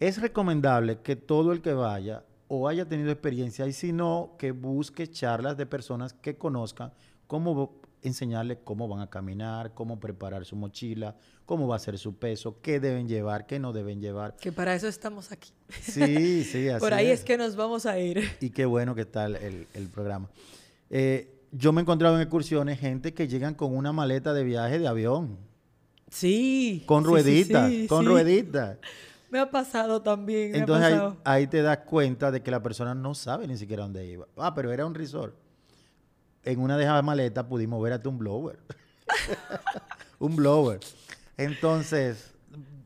Es 0.00 0.20
recomendable 0.20 1.00
que 1.00 1.16
todo 1.16 1.52
el 1.52 1.60
que 1.60 1.72
vaya 1.72 2.24
o 2.48 2.66
haya 2.68 2.88
tenido 2.88 3.10
experiencia 3.12 3.66
y 3.66 3.72
si 3.72 3.92
no, 3.92 4.34
que 4.38 4.52
busque 4.52 5.06
charlas 5.08 5.56
de 5.56 5.66
personas 5.66 6.12
que 6.14 6.36
conozcan 6.36 6.92
cómo 7.26 7.80
enseñarles 8.00 8.58
cómo 8.64 8.86
van 8.88 9.00
a 9.00 9.10
caminar, 9.10 9.74
cómo 9.74 9.98
preparar 9.98 10.44
su 10.44 10.54
mochila, 10.56 11.16
cómo 11.44 11.66
va 11.66 11.76
a 11.76 11.78
ser 11.80 11.98
su 11.98 12.14
peso, 12.16 12.60
qué 12.62 12.78
deben 12.78 13.08
llevar, 13.08 13.44
qué 13.46 13.58
no 13.58 13.72
deben 13.72 14.00
llevar. 14.00 14.36
Que 14.36 14.52
para 14.52 14.74
eso 14.74 14.86
estamos 14.86 15.32
aquí. 15.32 15.50
Sí, 15.82 16.44
sí, 16.44 16.68
así 16.68 16.80
Por 16.80 16.94
ahí 16.94 17.08
es. 17.08 17.24
que 17.24 17.36
nos 17.36 17.56
vamos 17.56 17.86
a 17.86 17.98
ir. 17.98 18.22
Y 18.40 18.50
qué 18.50 18.66
bueno 18.66 18.94
que 18.94 19.00
está 19.02 19.26
el, 19.26 19.66
el- 19.74 19.88
programa. 19.88 20.30
Eh, 20.90 21.34
yo 21.50 21.72
me 21.72 21.80
he 21.80 21.82
encontrado 21.82 22.14
en 22.16 22.22
excursiones 22.22 22.78
gente 22.78 23.12
que 23.14 23.26
llegan 23.26 23.54
con 23.54 23.76
una 23.76 23.92
maleta 23.92 24.32
de 24.32 24.44
viaje 24.44 24.78
de 24.78 24.86
avión, 24.86 25.36
Sí. 26.10 26.84
con 26.86 27.02
sí, 27.02 27.06
sí, 27.06 27.10
rueditas, 27.10 27.70
sí, 27.70 27.86
con 27.88 28.06
rueditas. 28.06 28.78
Me 29.30 29.38
ha 29.38 29.50
pasado 29.50 30.00
también. 30.02 30.52
me 30.52 30.58
ha 30.58 30.60
Entonces 30.60 30.86
ahí, 30.86 30.92
pasado. 30.94 31.16
ahí 31.24 31.46
te 31.46 31.62
das 31.62 31.78
cuenta 31.78 32.30
de 32.30 32.42
que 32.42 32.50
la 32.50 32.62
persona 32.62 32.94
no 32.94 33.14
sabe 33.14 33.46
ni 33.46 33.56
siquiera 33.56 33.82
dónde 33.82 34.06
iba. 34.06 34.26
Ah, 34.36 34.54
pero 34.54 34.72
era 34.72 34.86
un 34.86 34.94
resort. 34.94 35.34
En 36.44 36.60
una 36.60 36.76
de 36.76 36.84
esas 36.84 37.02
maletas 37.04 37.44
pudimos 37.44 37.82
ver 37.82 37.92
hasta 37.92 38.08
un 38.08 38.18
blower. 38.18 38.58
un 40.18 40.36
blower. 40.36 40.80
Entonces, 41.36 42.32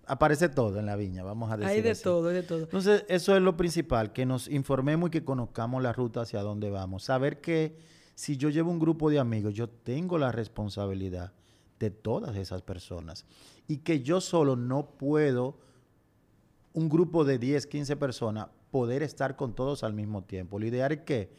aparece 0.06 0.48
todo 0.48 0.78
en 0.78 0.86
la 0.86 0.96
viña, 0.96 1.22
vamos 1.22 1.50
a 1.50 1.56
decir. 1.56 1.70
Hay 1.70 1.80
de 1.80 1.90
así. 1.90 2.02
todo, 2.02 2.28
hay 2.28 2.34
de 2.34 2.42
todo. 2.42 2.60
Entonces, 2.60 3.04
eso 3.08 3.36
es 3.36 3.42
lo 3.42 3.56
principal, 3.56 4.12
que 4.12 4.26
nos 4.26 4.48
informemos 4.48 5.08
y 5.08 5.10
que 5.10 5.24
conozcamos 5.24 5.82
la 5.82 5.92
ruta 5.92 6.22
hacia 6.22 6.40
dónde 6.42 6.70
vamos. 6.70 7.04
Saber 7.04 7.40
que 7.40 7.76
si 8.14 8.36
yo 8.36 8.50
llevo 8.50 8.70
un 8.70 8.78
grupo 8.78 9.10
de 9.10 9.18
amigos, 9.18 9.54
yo 9.54 9.68
tengo 9.68 10.18
la 10.18 10.32
responsabilidad 10.32 11.32
de 11.78 11.90
todas 11.90 12.36
esas 12.36 12.62
personas. 12.62 13.24
Y 13.68 13.78
que 13.78 14.02
yo 14.02 14.20
solo 14.20 14.56
no 14.56 14.86
puedo, 14.98 15.58
un 16.74 16.88
grupo 16.88 17.24
de 17.24 17.38
10, 17.38 17.66
15 17.66 17.96
personas, 17.96 18.48
poder 18.70 19.02
estar 19.02 19.36
con 19.36 19.54
todos 19.54 19.82
al 19.84 19.92
mismo 19.92 20.22
tiempo. 20.24 20.58
Lo 20.58 20.66
ideal 20.66 20.92
es 20.92 21.00
que 21.00 21.30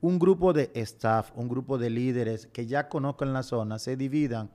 un 0.00 0.18
grupo 0.18 0.52
de 0.52 0.70
staff, 0.74 1.30
un 1.34 1.48
grupo 1.48 1.76
de 1.78 1.90
líderes 1.90 2.46
que 2.46 2.66
ya 2.66 2.88
conozcan 2.88 3.32
la 3.32 3.42
zona, 3.42 3.78
se 3.78 3.96
dividan. 3.96 4.50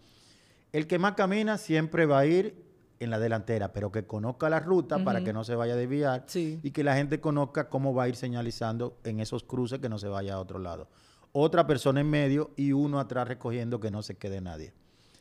El 0.72 0.88
que 0.88 0.98
más 0.98 1.14
camina 1.14 1.58
siempre 1.58 2.06
va 2.06 2.20
a 2.20 2.26
ir 2.26 2.64
en 3.00 3.10
la 3.10 3.20
delantera, 3.20 3.74
pero 3.74 3.92
que 3.92 4.06
conozca 4.06 4.50
la 4.50 4.60
ruta 4.62 5.04
para 5.04 5.24
que 5.24 5.34
no 5.34 5.44
se 5.44 5.56
vaya 5.56 5.74
a 5.74 5.76
desviar 5.76 6.24
Sí. 6.28 6.60
y 6.64 6.72
que 6.72 6.84
la 6.84 6.96
gente 6.96 7.20
conozca 7.20 7.68
cómo 7.70 7.94
va 7.94 8.04
a 8.04 8.08
ir 8.10 8.16
señalizando 8.16 8.98
en 9.04 9.20
esos 9.20 9.44
cruces 9.44 9.80
que 9.80 9.90
no 9.90 9.98
se 10.00 10.08
vaya 10.08 10.36
a 10.36 10.40
otro 10.40 10.58
lado. 10.60 10.88
Otra 11.34 11.68
persona 11.68 12.00
en 12.00 12.10
medio 12.10 12.52
y 12.56 12.72
uno 12.72 13.00
atrás 13.00 13.28
recogiendo 13.28 13.80
que 13.80 13.92
no 13.92 14.02
se 14.04 14.16
quede 14.16 14.40
nadie. 14.40 14.74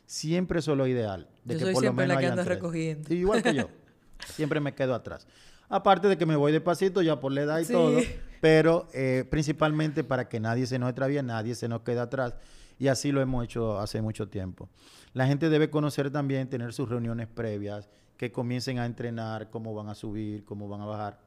Siempre 0.05 0.59
eso 0.59 0.71
es 0.73 0.77
lo 0.77 0.87
ideal. 0.87 1.27
De 1.43 1.55
Yo 1.55 1.59
que 1.59 1.65
soy 1.65 1.73
por 1.73 1.83
lo 1.83 1.87
siempre 1.89 2.07
la 2.07 2.15
menos 2.15 2.29
que 2.31 2.35
tres. 2.35 2.47
recogiendo. 2.47 3.13
Igual 3.13 3.43
que 3.43 3.53
yo. 3.55 3.69
Siempre 4.27 4.59
me 4.59 4.73
quedo 4.73 4.93
atrás. 4.95 5.27
Aparte 5.69 6.07
de 6.07 6.17
que 6.17 6.25
me 6.25 6.35
voy 6.35 6.51
despacito 6.51 7.01
ya 7.01 7.19
por 7.19 7.31
la 7.31 7.41
edad 7.41 7.59
y 7.59 7.65
Sí. 7.65 7.73
todo, 7.73 7.99
pero 8.41 8.87
eh, 8.93 9.25
principalmente 9.29 10.03
para 10.03 10.27
que 10.29 10.39
nadie 10.39 10.65
se 10.67 10.77
nos 10.77 10.89
extravíe, 10.89 11.21
nadie 11.23 11.55
se 11.55 11.67
nos 11.67 11.81
quede 11.81 11.99
atrás. 11.99 12.33
Y 12.79 12.87
así 12.87 13.11
lo 13.11 13.21
hemos 13.21 13.43
hecho 13.45 13.79
hace 13.79 14.01
mucho 14.01 14.27
tiempo. 14.27 14.69
La 15.13 15.25
gente 15.27 15.49
debe 15.49 15.69
conocer 15.69 16.11
también, 16.11 16.49
tener 16.49 16.73
sus 16.73 16.89
reuniones 16.89 17.27
previas, 17.27 17.87
que 18.17 18.31
comiencen 18.31 18.79
a 18.79 18.85
entrenar 18.85 19.49
cómo 19.49 19.73
van 19.73 19.89
a 19.89 19.95
subir, 19.95 20.43
cómo 20.43 20.67
van 20.67 20.81
a 20.81 20.85
bajar, 20.85 21.19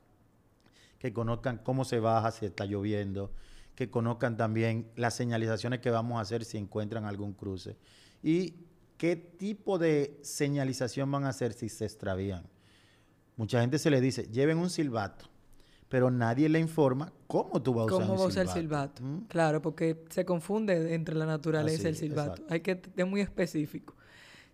que 0.99 1.13
conozcan 1.13 1.59
cómo 1.59 1.85
se 1.85 2.01
baja 2.01 2.31
si 2.31 2.47
está 2.47 2.65
lloviendo, 2.65 3.31
que 3.75 3.91
conozcan 3.91 4.37
también 4.37 4.89
las 4.97 5.15
señalizaciones 5.15 5.81
que 5.81 5.91
vamos 5.91 6.19
a 6.19 6.23
hacer 6.23 6.45
si 6.45 6.57
encuentran 6.59 7.05
algún 7.05 7.33
cruce 7.35 7.77
y 8.23 8.55
qué 8.97 9.15
tipo 9.17 9.79
de 9.79 10.19
señalización 10.23 11.11
van 11.11 11.25
a 11.25 11.29
hacer 11.29 11.53
si 11.53 11.69
se 11.69 11.85
extravían. 11.85 12.45
Mucha 13.37 13.61
gente 13.61 13.79
se 13.79 13.91
le 13.91 14.01
dice, 14.01 14.29
lleven 14.31 14.59
un 14.59 14.71
silbato, 14.71 15.27
pero 15.89 16.11
nadie 16.11 16.49
le 16.49 16.59
informa 16.59 17.13
cómo 17.27 17.61
tú 17.63 17.75
vas 17.75 17.83
a 17.83 17.87
usar 17.87 18.01
¿Cómo 18.01 18.13
un 18.15 18.21
va 18.21 18.25
a 18.25 18.29
usar 18.29 18.47
el 18.47 18.49
silbato. 18.53 19.03
¿Mm? 19.03 19.27
Claro, 19.29 19.61
porque 19.63 20.05
se 20.09 20.25
confunde 20.25 20.95
entre 20.95 21.15
la 21.15 21.27
naturaleza 21.27 21.85
y 21.85 21.87
el 21.89 21.97
silbato. 21.97 22.33
exacto. 22.43 22.53
Hay 22.55 22.61
que 22.61 22.81
es 22.97 23.07
muy 23.07 23.21
específico. 23.21 23.95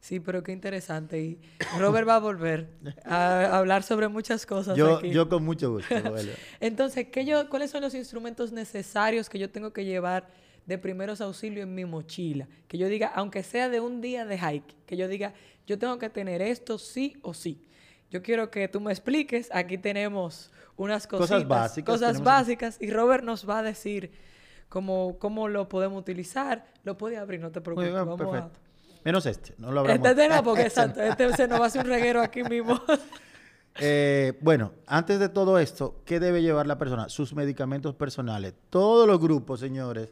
Sí, 0.00 0.18
pero 0.18 0.42
qué 0.42 0.50
interesante. 0.50 1.22
Y 1.22 1.38
Robert 1.78 2.08
va 2.08 2.16
a 2.16 2.18
volver 2.18 2.68
a 3.04 3.56
hablar 3.56 3.84
sobre 3.84 4.08
muchas 4.08 4.44
cosas 4.44 4.76
Yo, 4.76 4.96
aquí. 4.96 5.10
yo 5.12 5.28
con 5.28 5.44
mucho 5.44 5.70
gusto. 5.70 5.94
Entonces, 6.60 7.06
¿qué 7.12 7.24
yo, 7.24 7.48
¿cuáles 7.48 7.70
son 7.70 7.82
los 7.82 7.94
instrumentos 7.94 8.50
necesarios 8.50 9.28
que 9.30 9.38
yo 9.38 9.48
tengo 9.48 9.72
que 9.72 9.84
llevar 9.84 10.26
de 10.66 10.76
primeros 10.76 11.20
auxilios 11.20 11.62
en 11.62 11.74
mi 11.76 11.84
mochila? 11.84 12.48
Que 12.66 12.78
yo 12.78 12.88
diga, 12.88 13.12
aunque 13.14 13.44
sea 13.44 13.68
de 13.68 13.78
un 13.78 14.00
día 14.00 14.26
de 14.26 14.36
hike, 14.38 14.74
que 14.86 14.96
yo 14.96 15.06
diga, 15.06 15.34
yo 15.68 15.78
tengo 15.78 15.96
que 16.00 16.10
tener 16.10 16.42
esto 16.42 16.78
sí 16.78 17.16
o 17.22 17.32
sí. 17.32 17.62
Yo 18.12 18.22
quiero 18.22 18.50
que 18.50 18.68
tú 18.68 18.78
me 18.78 18.92
expliques. 18.92 19.48
Aquí 19.54 19.78
tenemos 19.78 20.50
unas 20.76 21.06
Cosas 21.06 21.30
cositas, 21.30 21.48
básicas, 21.48 21.94
Cosas 21.94 22.22
básicas. 22.22 22.76
Y 22.78 22.90
Robert 22.90 23.24
nos 23.24 23.48
va 23.48 23.60
a 23.60 23.62
decir 23.62 24.12
cómo, 24.68 25.16
cómo 25.18 25.48
lo 25.48 25.66
podemos 25.70 25.98
utilizar. 25.98 26.66
Lo 26.84 26.98
puede 26.98 27.16
abrir, 27.16 27.40
no 27.40 27.50
te 27.50 27.62
preocupes. 27.62 27.90
Vamos 27.90 28.18
perfecto. 28.18 28.58
a... 28.58 29.02
Menos 29.02 29.24
este, 29.24 29.54
no 29.56 29.72
lo 29.72 29.80
hablamos. 29.80 30.06
Este 30.06 30.28
no, 30.28 30.44
porque 30.44 30.62
exacto, 30.66 31.00
este 31.00 31.32
se 31.32 31.48
nos 31.48 31.58
va 31.58 31.64
a 31.64 31.66
hacer 31.68 31.86
un 31.86 31.90
reguero 31.90 32.20
aquí 32.20 32.44
mismo. 32.44 32.80
Eh, 33.80 34.38
bueno, 34.42 34.72
antes 34.86 35.18
de 35.18 35.30
todo 35.30 35.58
esto, 35.58 36.02
¿qué 36.04 36.20
debe 36.20 36.42
llevar 36.42 36.66
la 36.66 36.76
persona? 36.76 37.08
Sus 37.08 37.32
medicamentos 37.34 37.94
personales. 37.94 38.52
Todos 38.68 39.08
los 39.08 39.18
grupos, 39.18 39.60
señores, 39.60 40.10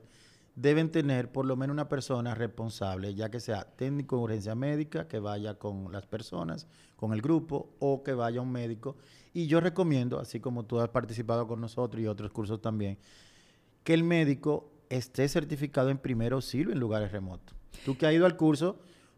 deben 0.60 0.90
tener 0.90 1.32
por 1.32 1.46
lo 1.46 1.56
menos 1.56 1.72
una 1.74 1.88
persona 1.88 2.34
responsable, 2.34 3.14
ya 3.14 3.30
que 3.30 3.40
sea 3.40 3.62
técnico 3.64 4.16
de 4.16 4.22
urgencia 4.22 4.54
médica, 4.54 5.08
que 5.08 5.18
vaya 5.18 5.54
con 5.54 5.90
las 5.90 6.06
personas, 6.06 6.66
con 6.96 7.12
el 7.12 7.22
grupo, 7.22 7.74
o 7.78 8.02
que 8.02 8.12
vaya 8.12 8.40
un 8.40 8.52
médico. 8.52 8.96
Y 9.32 9.46
yo 9.46 9.60
recomiendo, 9.60 10.20
así 10.20 10.38
como 10.40 10.64
tú 10.64 10.78
has 10.80 10.88
participado 10.90 11.46
con 11.46 11.60
nosotros 11.60 12.02
y 12.02 12.06
otros 12.06 12.30
cursos 12.30 12.60
también, 12.60 12.98
que 13.84 13.94
el 13.94 14.04
médico 14.04 14.70
esté 14.90 15.28
certificado 15.28 15.88
en 15.88 15.96
primer 15.98 16.32
auxilio 16.32 16.72
en 16.72 16.78
lugares 16.78 17.10
remotos. 17.10 17.56
Tú 17.84 17.96
que 17.96 18.06
has 18.06 18.12
ido 18.12 18.26
al 18.26 18.36
curso 18.36 18.76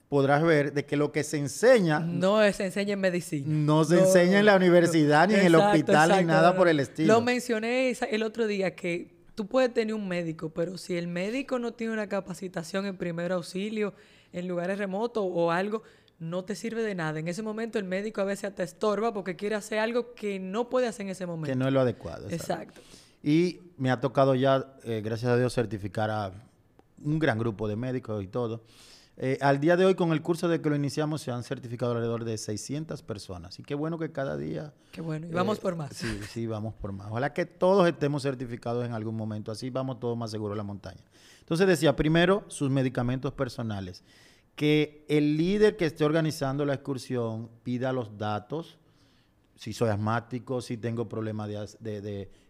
podrás 0.09 0.43
ver 0.43 0.75
de 0.75 0.85
que 0.85 0.97
lo 0.97 1.11
que 1.11 1.25
se 1.25 1.39
enseña 1.39 1.99
No 1.99 2.39
se 2.53 2.67
enseña 2.67 2.93
en 2.93 3.01
medicina. 3.01 3.47
no 3.49 3.83
se 3.83 3.99
enseña 3.99 4.39
en 4.41 4.45
la 4.47 4.55
universidad, 4.57 5.27
ni 5.27 5.35
en 5.35 5.41
el 5.47 5.55
Exacto, 5.55 5.71
hospital, 5.79 6.21
ni 6.21 6.25
nada 6.27 6.51
no, 6.51 6.57
por 6.57 6.69
el 6.69 6.79
estilo. 6.81 7.15
Lo 7.15 7.21
mencioné 7.23 7.91
el 8.11 8.23
otro 8.23 8.47
día 8.47 8.77
que 8.77 9.22
tú 9.35 9.47
puedes 9.47 9.73
tener 9.73 9.95
un 9.95 10.09
médico, 10.09 10.51
pero 10.51 10.79
si 10.79 10.97
el 10.97 11.09
médico 11.09 11.59
no 11.59 11.73
tiene 11.73 11.93
una 11.93 12.09
capacitación 12.09 12.87
en 12.87 12.97
primer 12.97 13.33
auxilio 13.33 13.95
en 14.33 14.49
lugares 14.49 14.79
remotos 14.79 15.25
o 15.27 15.51
algo, 15.51 15.83
no 16.19 16.45
te 16.45 16.55
sirve 16.55 16.83
de 16.83 16.95
nada. 16.95 17.19
En 17.19 17.29
ese 17.29 17.43
momento 17.43 17.79
el 17.79 17.85
médico 17.85 18.21
a 18.21 18.25
veces 18.25 18.55
te 18.55 18.63
estorba 18.63 19.13
porque 19.13 19.37
quiere 19.37 19.57
hacer 19.57 19.79
algo 19.79 20.15
que 20.15 20.39
no 20.39 20.71
puede 20.71 20.87
hacer 20.87 21.07
en 21.07 21.11
ese 21.11 21.27
momento. 21.27 21.53
que 21.53 21.57
no 21.57 21.67
es 21.67 21.73
lo 21.73 21.81
adecuado. 21.81 22.29
exacto. 22.31 22.81
Exacto. 22.81 22.81
Y 23.23 23.61
me 23.77 23.91
ha 23.91 24.01
tocado 24.01 24.35
ya, 24.35 24.75
eh, 24.85 25.01
gracias 25.05 25.31
a 25.31 25.37
Dios, 25.37 25.55
certificar 25.55 26.11
a 26.11 26.33
un 27.05 27.19
gran 27.19 27.39
grupo 27.39 27.69
de 27.69 27.77
médicos 27.77 28.23
y 28.23 28.29
todo. 28.29 28.63
Eh, 29.19 29.37
al 29.43 29.61
día 29.61 29.77
de 29.77 29.85
hoy, 29.85 29.95
con 29.95 30.11
el 30.13 30.23
curso 30.23 30.49
de 30.49 30.61
que 30.63 30.71
lo 30.71 30.75
iniciamos, 30.77 31.21
se 31.21 31.31
han 31.31 31.43
certificado 31.43 31.93
alrededor 31.93 32.25
de 32.25 32.39
600 32.39 33.03
personas. 33.03 33.59
Y 33.59 33.63
qué 33.63 33.75
bueno 33.75 33.99
que 33.99 34.11
cada 34.11 34.37
día... 34.37 34.73
Qué 34.91 35.01
bueno. 35.03 35.27
Y 35.27 35.31
vamos 35.33 35.59
eh, 35.59 35.61
por 35.61 35.77
más. 35.77 35.93
Sí, 35.95 36.19
sí, 36.31 36.47
vamos 36.47 36.75
por 36.75 36.93
más. 36.93 37.09
Ojalá 37.11 37.33
que 37.35 37.45
todos 37.45 37.87
estemos 37.87 38.23
certificados 38.23 38.85
en 38.87 38.93
algún 38.95 39.15
momento. 39.15 39.53
Así 39.53 39.69
vamos 39.71 40.01
todos 40.01 40.17
más 40.17 40.31
seguros 40.31 40.55
a 40.55 40.57
la 40.57 40.63
montaña. 40.63 41.03
Entonces 41.41 41.67
decía, 41.67 41.95
primero, 41.95 42.45
sus 42.49 42.71
medicamentos 42.71 43.33
personales. 43.33 44.03
Que 44.57 45.05
el 45.09 45.37
líder 45.37 45.77
que 45.77 45.87
esté 45.87 46.05
organizando 46.05 46.65
la 46.65 46.75
excursión 46.75 47.51
pida 47.63 47.93
los 47.93 48.17
datos 48.19 48.79
si 49.55 49.73
soy 49.73 49.91
asmático, 49.91 50.61
si 50.61 50.77
tengo 50.77 51.09
problemas 51.09 51.49
de, 51.49 52.01
de- 52.01 52.01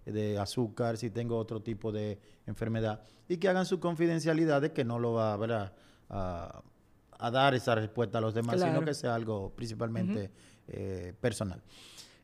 de- 0.06 0.12
de 0.12 0.38
azúcar, 0.38 0.96
si 0.96 1.10
tengo 1.10 1.36
otro 1.36 1.60
tipo 1.60 1.92
de 1.92 2.18
enfermedad, 2.46 3.02
y 3.28 3.36
que 3.36 3.48
hagan 3.48 3.66
su 3.66 3.78
confidencialidad 3.80 4.62
de 4.62 4.72
que 4.72 4.82
no 4.84 4.98
lo 4.98 5.12
va 5.12 5.36
¿verdad? 5.36 5.74
A, 6.12 6.62
a 7.22 7.30
dar 7.30 7.54
esa 7.54 7.74
respuesta 7.74 8.18
a 8.18 8.20
los 8.20 8.34
demás, 8.34 8.60
sino 8.60 8.84
que 8.84 8.94
sea 8.94 9.14
algo 9.14 9.52
principalmente 9.54 10.30
eh, 10.68 11.14
personal. 11.20 11.62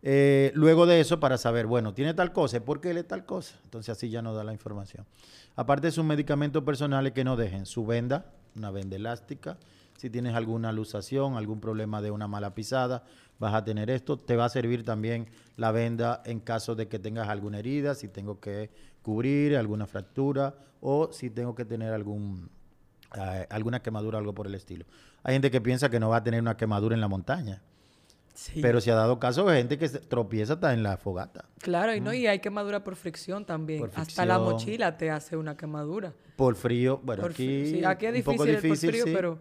Eh, 0.03 0.53
luego 0.55 0.87
de 0.87 1.01
eso, 1.01 1.19
para 1.21 1.39
saber, 1.39 1.67
bueno, 1.67 1.95
tiene 1.95 2.15
tal 2.15 2.33
cosa, 2.33 2.61
¿por 2.61 2.81
qué 2.81 2.91
él 2.91 2.99
es 2.99 3.09
tal 3.09 3.25
cosa? 3.25 3.57
Entonces 3.65 3.91
así 3.91 4.11
ya 4.11 4.23
nos 4.23 4.37
da 4.37 4.45
la 4.45 4.53
información. 4.53 5.07
Aparte 5.57 5.89
de 5.89 5.93
sus 5.93 6.05
medicamentos 6.05 6.63
personales 6.65 7.13
que 7.13 7.25
no 7.25 7.37
dejen, 7.37 7.65
su 7.67 7.87
venda, 7.87 8.33
una 8.57 8.71
venda 8.71 8.97
elástica, 8.97 9.57
si 9.97 10.11
tienes 10.11 10.35
alguna 10.35 10.73
luxación, 10.73 11.37
algún 11.37 11.61
problema 11.61 12.01
de 12.01 12.11
una 12.13 12.29
mala 12.29 12.55
pisada, 12.55 13.05
vas 13.39 13.55
a 13.55 13.65
tener 13.65 13.91
esto. 13.91 14.17
Te 14.17 14.37
va 14.37 14.45
a 14.45 14.49
servir 14.49 14.85
también 14.85 15.29
la 15.57 15.73
venda 15.73 16.23
en 16.25 16.39
caso 16.41 16.75
de 16.77 16.87
que 16.89 16.99
tengas 16.99 17.29
alguna 17.29 17.59
herida, 17.59 17.95
si 17.95 18.09
tengo 18.09 18.39
que 18.39 18.71
cubrir 19.03 19.57
alguna 19.57 19.87
fractura 19.87 20.55
o 20.81 21.13
si 21.13 21.31
tengo 21.31 21.57
que 21.57 21.65
tener 21.65 21.93
algún, 21.93 22.49
alguna 23.11 23.81
quemadura, 23.81 24.19
algo 24.19 24.35
por 24.35 24.47
el 24.47 24.55
estilo. 24.55 24.85
Hay 25.23 25.35
gente 25.35 25.51
que 25.51 25.61
piensa 25.61 25.89
que 25.91 25.99
no 26.01 26.09
va 26.09 26.17
a 26.19 26.23
tener 26.25 26.41
una 26.41 26.57
quemadura 26.57 26.95
en 26.95 27.01
la 27.01 27.09
montaña, 27.09 27.63
Sí. 28.35 28.61
pero 28.63 28.81
si 28.81 28.89
ha 28.91 28.95
dado 28.95 29.19
caso 29.19 29.45
de 29.47 29.57
gente 29.59 29.79
que 29.79 29.89
se 29.89 29.99
tropieza 29.99 30.53
hasta 30.55 30.73
en 30.73 30.83
la 30.85 30.97
fogata. 30.97 31.47
Claro, 31.61 31.93
y 31.95 32.01
no, 32.01 32.15
y 32.15 32.27
hay 32.29 32.39
quemadura 32.39 32.85
por 32.85 32.95
fricción 32.95 33.45
también. 33.45 33.81
Por 33.81 33.91
Hasta 33.97 34.25
la 34.25 34.39
mochila 34.39 34.97
te 34.97 35.11
hace 35.11 35.37
una 35.37 35.57
quemadura. 35.57 36.13
Por 36.37 36.55
frío, 36.55 37.01
bueno, 37.03 37.23
Por 37.23 37.33
aquí, 37.33 37.67
sí, 37.67 37.85
aquí 37.85 38.07
es 38.07 38.15
un 38.15 38.23
poco 38.23 38.45
difícil 38.45 38.49
el 38.55 38.57
por 38.57 38.63
difícil, 38.63 38.91
frío, 38.91 39.05
sí. 39.07 39.13
pero- 39.15 39.39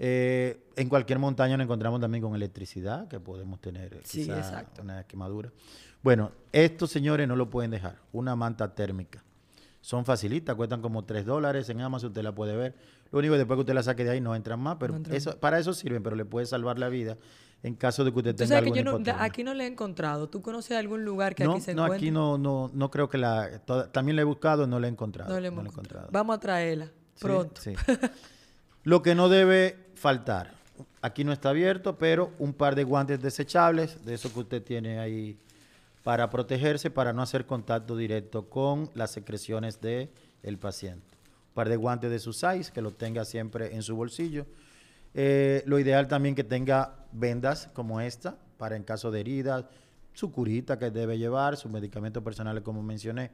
Eh, 0.00 0.62
en 0.76 0.88
cualquier 0.88 1.18
montaña 1.18 1.56
nos 1.56 1.64
encontramos 1.64 2.00
también 2.00 2.22
con 2.22 2.32
electricidad, 2.34 3.08
que 3.08 3.18
podemos 3.18 3.60
tener 3.60 3.94
eh, 3.94 4.00
quizá 4.08 4.38
exacto. 4.38 4.80
una 4.82 5.02
quemadura. 5.04 5.50
Bueno, 6.04 6.30
estos 6.52 6.90
señores 6.92 7.26
no 7.26 7.34
lo 7.34 7.50
pueden 7.50 7.72
dejar. 7.72 7.96
Una 8.12 8.36
manta 8.36 8.72
térmica. 8.74 9.24
son 9.80 10.04
facilitas, 10.04 10.54
cuestan 10.56 10.80
como 10.82 11.04
3 11.04 11.24
dólares 11.24 11.68
en 11.70 11.80
Amazon, 11.80 12.08
usted 12.08 12.22
la 12.22 12.32
puede 12.34 12.54
ver. 12.56 12.74
Lo 13.10 13.18
único 13.18 13.32
que 13.34 13.38
después 13.38 13.56
que 13.56 13.60
usted 13.60 13.74
la 13.74 13.82
saque 13.82 14.04
de 14.04 14.10
ahí 14.10 14.20
no 14.20 14.34
entran 14.34 14.60
más, 14.60 14.76
pero 14.78 14.92
No 14.92 14.98
entran 14.98 15.16
eso, 15.16 15.38
para 15.38 15.58
eso 15.58 15.72
sirven, 15.72 16.02
pero 16.02 16.14
le 16.16 16.24
puede 16.24 16.46
salvar 16.46 16.78
la 16.78 16.88
vida 16.88 17.16
en 17.62 17.74
caso 17.74 18.04
de 18.04 18.12
que 18.12 18.18
usted 18.18 18.36
tenga 18.36 18.62
que 18.62 18.70
yo 18.70 18.84
no, 18.84 19.00
aquí 19.18 19.42
no 19.42 19.52
le 19.52 19.64
he 19.64 19.66
encontrado. 19.66 20.28
¿Tú 20.28 20.40
conoces 20.42 20.76
algún 20.76 21.04
lugar 21.04 21.34
que 21.34 21.44
no, 21.44 21.52
aquí 21.54 21.60
se 21.62 21.74
no, 21.74 21.84
encuentre? 21.84 22.08
aquí 22.08 22.10
no, 22.12 22.38
no, 22.38 22.70
no 22.72 22.90
creo 22.90 23.08
que 23.08 23.18
la... 23.18 23.58
toda- 23.64 23.90
también 23.90 24.14
la 24.16 24.22
he 24.22 24.24
buscado, 24.24 24.66
no 24.66 24.78
la 24.78 24.86
he 24.86 24.90
encontrado. 24.90 25.32
No 25.32 25.40
no 25.40 25.46
hemos 25.46 25.64
la 25.64 25.68
he 25.68 25.72
encontrado. 25.72 26.08
Vamos 26.12 26.36
a 26.36 26.40
traerla 26.40 26.90
pronto. 27.18 27.60
sí. 27.60 27.74
Lo 28.84 29.02
que 29.02 29.14
no 29.14 29.28
debe 29.28 29.76
faltar, 29.96 30.52
aquí 31.02 31.24
no 31.24 31.32
está 31.32 31.50
abierto, 31.50 31.98
pero 31.98 32.30
un 32.38 32.54
par 32.54 32.74
de 32.74 32.84
guantes 32.84 33.20
desechables, 33.20 34.04
de 34.06 34.14
eso 34.14 34.32
que 34.32 34.38
usted 34.38 34.62
tiene 34.62 34.98
ahí 34.98 35.36
para 36.04 36.30
protegerse, 36.30 36.90
para 36.90 37.12
no 37.12 37.20
hacer 37.20 37.44
contacto 37.44 37.96
directo 37.96 38.48
con 38.48 38.88
las 38.94 39.10
secreciones 39.10 39.80
del 39.80 40.08
el 40.42 40.58
paciente. 40.58 41.07
Par 41.58 41.68
de 41.68 41.74
guantes 41.74 42.08
de 42.08 42.20
su 42.20 42.32
size, 42.32 42.70
que 42.72 42.80
lo 42.80 42.92
tenga 42.92 43.24
siempre 43.24 43.74
en 43.74 43.82
su 43.82 43.96
bolsillo. 43.96 44.46
Eh, 45.12 45.64
lo 45.66 45.80
ideal 45.80 46.06
también 46.06 46.36
que 46.36 46.44
tenga 46.44 47.04
vendas 47.10 47.68
como 47.72 48.00
esta, 48.00 48.38
para 48.58 48.76
en 48.76 48.84
caso 48.84 49.10
de 49.10 49.18
heridas, 49.18 49.64
su 50.12 50.30
curita 50.30 50.78
que 50.78 50.92
debe 50.92 51.18
llevar, 51.18 51.56
sus 51.56 51.68
medicamentos 51.68 52.22
personales 52.22 52.62
como 52.62 52.80
mencioné. 52.80 53.32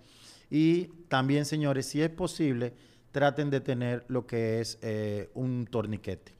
Y 0.48 0.84
también, 1.08 1.44
señores, 1.44 1.84
si 1.84 2.00
es 2.00 2.08
posible, 2.08 2.72
traten 3.12 3.50
de 3.50 3.60
tener 3.60 4.06
lo 4.08 4.26
que 4.26 4.62
es 4.62 4.78
eh, 4.80 5.28
un 5.34 5.66
torniquete. 5.70 6.32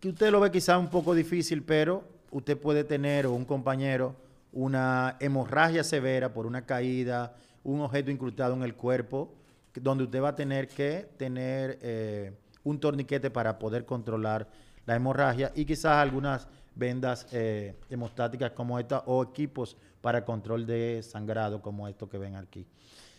Que 0.00 0.08
usted 0.08 0.32
lo 0.32 0.40
ve 0.40 0.50
quizá 0.50 0.76
un 0.76 0.90
poco 0.90 1.14
difícil, 1.14 1.62
pero 1.62 2.02
usted 2.32 2.58
puede 2.58 2.82
tener 2.82 3.26
o 3.26 3.32
un 3.32 3.44
compañero 3.44 4.16
una 4.50 5.18
hemorragia 5.20 5.84
severa 5.84 6.34
por 6.34 6.46
una 6.46 6.66
caída, 6.66 7.36
un 7.62 7.80
objeto 7.80 8.10
incrustado 8.10 8.54
en 8.54 8.64
el 8.64 8.74
cuerpo, 8.74 9.32
donde 9.74 10.04
usted 10.04 10.22
va 10.22 10.30
a 10.30 10.36
tener 10.36 10.68
que 10.68 11.08
tener 11.16 11.78
eh, 11.82 12.32
un 12.64 12.78
torniquete 12.78 13.30
para 13.30 13.58
poder 13.58 13.84
controlar 13.84 14.48
la 14.86 14.96
hemorragia 14.96 15.52
y 15.54 15.64
quizás 15.64 15.96
algunas 15.96 16.48
vendas 16.74 17.26
eh, 17.32 17.76
hemostáticas 17.90 18.52
como 18.52 18.78
esta 18.78 19.00
o 19.06 19.22
equipos 19.22 19.76
para 20.00 20.24
control 20.24 20.66
de 20.66 21.02
sangrado 21.02 21.62
como 21.62 21.88
estos 21.88 22.08
que 22.08 22.18
ven 22.18 22.36
aquí. 22.36 22.66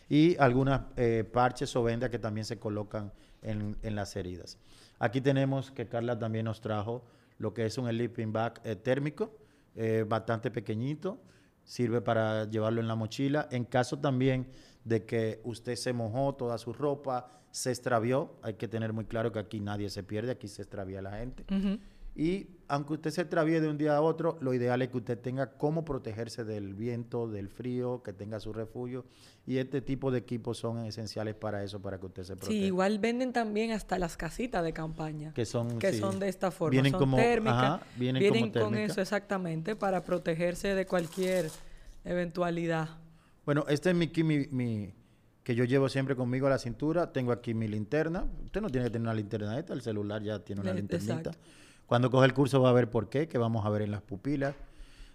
Y 0.09 0.37
algunas 0.37 0.81
eh, 0.97 1.23
parches 1.31 1.75
o 1.75 1.83
vendas 1.83 2.09
que 2.09 2.19
también 2.19 2.45
se 2.45 2.59
colocan 2.59 3.11
en, 3.41 3.77
en 3.81 3.95
las 3.95 4.15
heridas. 4.15 4.57
Aquí 4.99 5.21
tenemos 5.21 5.71
que 5.71 5.87
Carla 5.87 6.17
también 6.17 6.45
nos 6.45 6.61
trajo 6.61 7.03
lo 7.37 7.53
que 7.53 7.65
es 7.65 7.77
un 7.77 7.89
sleeping 7.89 8.31
bag 8.31 8.61
térmico, 8.83 9.31
bastante 10.07 10.51
pequeñito, 10.51 11.17
sirve 11.63 12.01
para 12.01 12.45
llevarlo 12.49 12.81
en 12.81 12.87
la 12.87 12.95
mochila. 12.95 13.47
En 13.51 13.65
caso 13.65 13.99
también 13.99 14.47
de 14.83 15.05
que 15.05 15.39
usted 15.43 15.75
se 15.75 15.93
mojó 15.93 16.35
toda 16.35 16.57
su 16.57 16.73
ropa, 16.73 17.29
se 17.51 17.69
extravió, 17.69 18.33
hay 18.41 18.55
que 18.55 18.67
tener 18.67 18.93
muy 18.93 19.05
claro 19.05 19.31
que 19.31 19.39
aquí 19.39 19.59
nadie 19.59 19.89
se 19.89 20.03
pierde, 20.03 20.31
aquí 20.31 20.47
se 20.47 20.63
extravía 20.63 21.01
la 21.01 21.17
gente. 21.17 21.45
Y 22.15 22.47
aunque 22.67 22.93
usted 22.93 23.09
se 23.11 23.21
extravíe 23.21 23.59
de 23.59 23.67
un 23.67 23.77
día 23.77 23.95
a 23.97 24.01
otro, 24.01 24.37
lo 24.39 24.53
ideal 24.53 24.81
es 24.81 24.89
que 24.89 24.97
usted 24.97 25.17
tenga 25.19 25.51
cómo 25.57 25.83
protegerse 25.83 26.43
del 26.43 26.73
viento, 26.75 27.27
del 27.27 27.49
frío, 27.49 28.01
que 28.03 28.13
tenga 28.13 28.39
su 28.39 28.53
refugio. 28.53 29.05
Y 29.45 29.57
este 29.57 29.81
tipo 29.81 30.09
de 30.11 30.19
equipos 30.19 30.57
son 30.57 30.85
esenciales 30.85 31.35
para 31.35 31.63
eso, 31.63 31.81
para 31.81 31.99
que 31.99 32.05
usted 32.05 32.23
se 32.23 32.35
proteja. 32.35 32.51
Sí, 32.51 32.65
igual 32.65 32.99
venden 32.99 33.33
también 33.33 33.71
hasta 33.71 33.97
las 33.99 34.15
casitas 34.15 34.63
de 34.63 34.73
campaña. 34.73 35.33
Que 35.33 35.45
son, 35.45 35.79
que 35.79 35.91
sí, 35.93 35.99
son 35.99 36.19
de 36.19 36.29
esta 36.29 36.51
forma. 36.51 36.71
Vienen 36.71 36.91
son 36.91 36.99
como- 36.99 37.17
térmicas. 37.17 37.57
ajá, 37.63 37.81
vienen 37.97 38.27
como 38.31 38.51
con 38.67 38.75
eso 38.75 39.01
exactamente 39.01 39.75
para 39.75 40.03
protegerse 40.03 40.73
de 40.75 40.85
cualquier 40.85 41.49
eventualidad. 42.05 42.89
Bueno, 43.45 43.65
este 43.67 43.89
es 43.89 43.95
mi, 43.95 44.09
mi, 44.23 44.47
mi- 44.51 44.93
que 45.43 45.55
yo 45.55 45.65
llevo 45.65 45.89
siempre 45.89 46.15
conmigo 46.15 46.47
a 46.47 46.51
la 46.51 46.57
cintura. 46.57 47.11
Tengo 47.11 47.31
aquí 47.31 47.53
mi 47.53 47.67
linterna. 47.67 48.25
Usted 48.45 48.61
no 48.61 48.69
tiene 48.69 48.85
que 48.87 48.91
tener 48.91 49.01
una 49.05 49.13
linterna 49.13 49.59
esta, 49.59 49.73
el 49.73 49.81
celular 49.81 50.21
ya 50.23 50.39
tiene 50.39 50.61
una 50.61 50.71
Le- 50.73 50.79
linternita. 50.79 51.13
exacto. 51.15 51.39
Cuando 51.93 52.09
coge 52.09 52.25
el 52.25 52.33
curso 52.33 52.59
va 52.59 52.71
a 52.71 52.73
ver 52.73 52.89
por 52.89 53.07
qué, 53.07 53.27
que 53.27 53.37
vamos 53.37 53.67
a 53.67 53.69
ver 53.69 53.83
en 53.83 53.91
las 53.91 54.01
pupilas. 54.01 54.55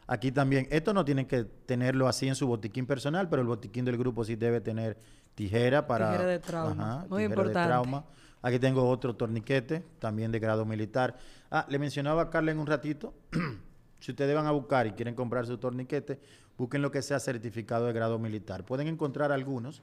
Aquí 0.07 0.31
también, 0.31 0.69
esto 0.71 0.95
no 0.95 1.05
tienen 1.05 1.27
que 1.27 1.43
tenerlo 1.43 2.07
así 2.07 2.29
en 2.29 2.37
su 2.37 2.47
botiquín 2.47 2.87
personal, 2.87 3.29
pero 3.29 3.43
el 3.43 3.49
botiquín 3.49 3.85
del 3.85 3.99
grupo 3.99 4.23
sí 4.25 4.37
debe 4.37 4.61
tener 4.61 4.97
tijera 5.35 5.89
para... 5.89 6.13
Tijera 6.13 6.29
de 6.29 6.39
trauma, 6.39 6.99
muy 6.99 7.07
tijera 7.07 7.19
de 7.19 7.25
importante. 7.25 7.69
trauma. 7.69 8.05
Aquí 8.43 8.61
tengo 8.61 8.89
otro 8.89 9.17
torniquete, 9.17 9.83
también 9.99 10.31
de 10.31 10.39
grado 10.39 10.65
militar. 10.65 11.17
Ah, 11.51 11.67
le 11.69 11.81
mencionaba 11.81 12.23
a 12.23 12.31
Carla 12.31 12.53
en 12.53 12.61
un 12.61 12.67
ratito, 12.69 13.13
si 13.99 14.13
ustedes 14.13 14.33
van 14.37 14.47
a 14.47 14.53
buscar 14.53 14.87
y 14.87 14.93
quieren 14.93 15.17
comprar 15.17 15.47
su 15.47 15.59
torniquete, 15.59 16.21
busquen 16.57 16.81
lo 16.81 16.93
que 16.93 17.03
sea 17.03 17.19
certificado 17.19 17.87
de 17.87 17.93
grado 17.93 18.21
militar. 18.21 18.65
Pueden 18.65 18.87
encontrar 18.87 19.33
algunos, 19.33 19.83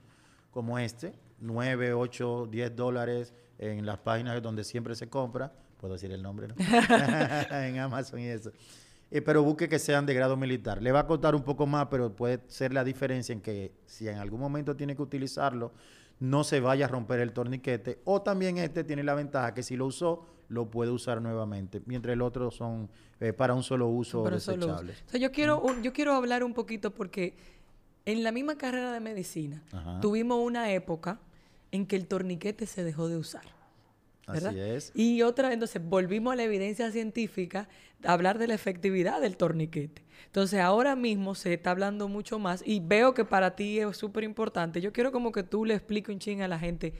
como 0.49 0.79
este, 0.79 1.11
9, 1.41 1.93
8, 1.93 2.47
10 2.49 2.73
dólares 2.73 3.33
en 3.57 3.85
las 3.85 3.97
páginas 3.97 4.41
donde 4.41 4.63
siempre 4.63 4.95
se 4.95 5.09
compra. 5.09 5.51
Puedo 5.79 5.93
decir 5.93 6.11
el 6.11 6.21
nombre, 6.23 6.47
¿no? 6.47 6.55
en 7.51 7.79
Amazon 7.79 8.19
y 8.19 8.25
eso. 8.25 8.51
Eh, 9.11 9.21
pero 9.21 9.43
busque 9.43 9.69
que 9.69 9.77
sean 9.79 10.05
de 10.05 10.13
grado 10.13 10.35
militar. 10.35 10.81
Le 10.81 10.91
va 10.91 11.01
a 11.01 11.07
costar 11.07 11.35
un 11.35 11.43
poco 11.43 11.65
más, 11.67 11.87
pero 11.91 12.15
puede 12.15 12.41
ser 12.47 12.73
la 12.73 12.83
diferencia 12.83 13.33
en 13.33 13.41
que 13.41 13.71
si 13.85 14.07
en 14.07 14.17
algún 14.17 14.39
momento 14.39 14.75
tiene 14.75 14.95
que 14.95 15.01
utilizarlo, 15.01 15.71
no 16.19 16.43
se 16.43 16.59
vaya 16.59 16.85
a 16.85 16.87
romper 16.87 17.19
el 17.19 17.31
torniquete. 17.33 17.99
O 18.05 18.21
también 18.21 18.57
este 18.57 18.83
tiene 18.83 19.03
la 19.03 19.13
ventaja 19.13 19.53
que 19.53 19.61
si 19.63 19.75
lo 19.75 19.85
usó, 19.85 20.25
lo 20.49 20.69
puede 20.71 20.91
usar 20.91 21.21
nuevamente. 21.21 21.81
Mientras 21.85 22.13
el 22.13 22.21
otro 22.21 22.49
son 22.51 22.89
eh, 23.19 23.31
para 23.33 23.53
un 23.53 23.63
solo 23.63 23.87
uso 23.87 24.23
Pero 24.23 24.39
solo 24.39 24.57
uso. 24.57 24.67
desechables. 24.67 25.03
O 25.07 25.09
sea, 25.11 25.19
yo 25.19 25.31
quiero, 25.31 25.59
un- 25.61 25.83
yo 25.83 25.93
quiero 25.93 26.13
hablar 26.13 26.43
un 26.43 26.53
poquito 26.53 26.91
porque 26.93 27.35
en 28.05 28.23
la 28.23 28.31
misma 28.31 28.57
carrera 28.57 28.91
de 28.91 28.99
medicina 29.01 29.63
Ajá. 29.71 29.99
tuvimos 30.01 30.39
una 30.43 30.71
época 30.71 31.19
en 31.71 31.85
que 31.85 31.95
el 31.95 32.07
torniquete 32.07 32.65
se 32.65 32.83
dejó 32.83 33.07
de 33.07 33.17
usar. 33.17 33.43
¿Verdad? 34.27 34.49
Así 34.49 34.59
es. 34.59 34.91
Y 34.95 35.21
otra, 35.21 35.53
entonces 35.53 35.81
volvimos 35.83 36.33
a 36.33 36.35
la 36.35 36.43
evidencia 36.43 36.91
científica 36.91 37.67
a 38.03 38.13
hablar 38.13 38.37
de 38.37 38.47
la 38.47 38.53
efectividad 38.53 39.21
del 39.21 39.37
torniquete. 39.37 40.03
Entonces 40.25 40.59
ahora 40.59 40.95
mismo 40.95 41.35
se 41.35 41.53
está 41.53 41.71
hablando 41.71 42.07
mucho 42.07 42.39
más 42.39 42.61
y 42.65 42.79
veo 42.79 43.13
que 43.13 43.25
para 43.25 43.55
ti 43.55 43.79
es 43.79 43.95
súper 43.97 44.23
importante. 44.23 44.81
Yo 44.81 44.91
quiero 44.91 45.11
como 45.11 45.31
que 45.31 45.43
tú 45.43 45.65
le 45.65 45.73
expliques 45.73 46.13
un 46.13 46.19
ching 46.19 46.41
a 46.41 46.47
la 46.47 46.59
gente 46.59 46.93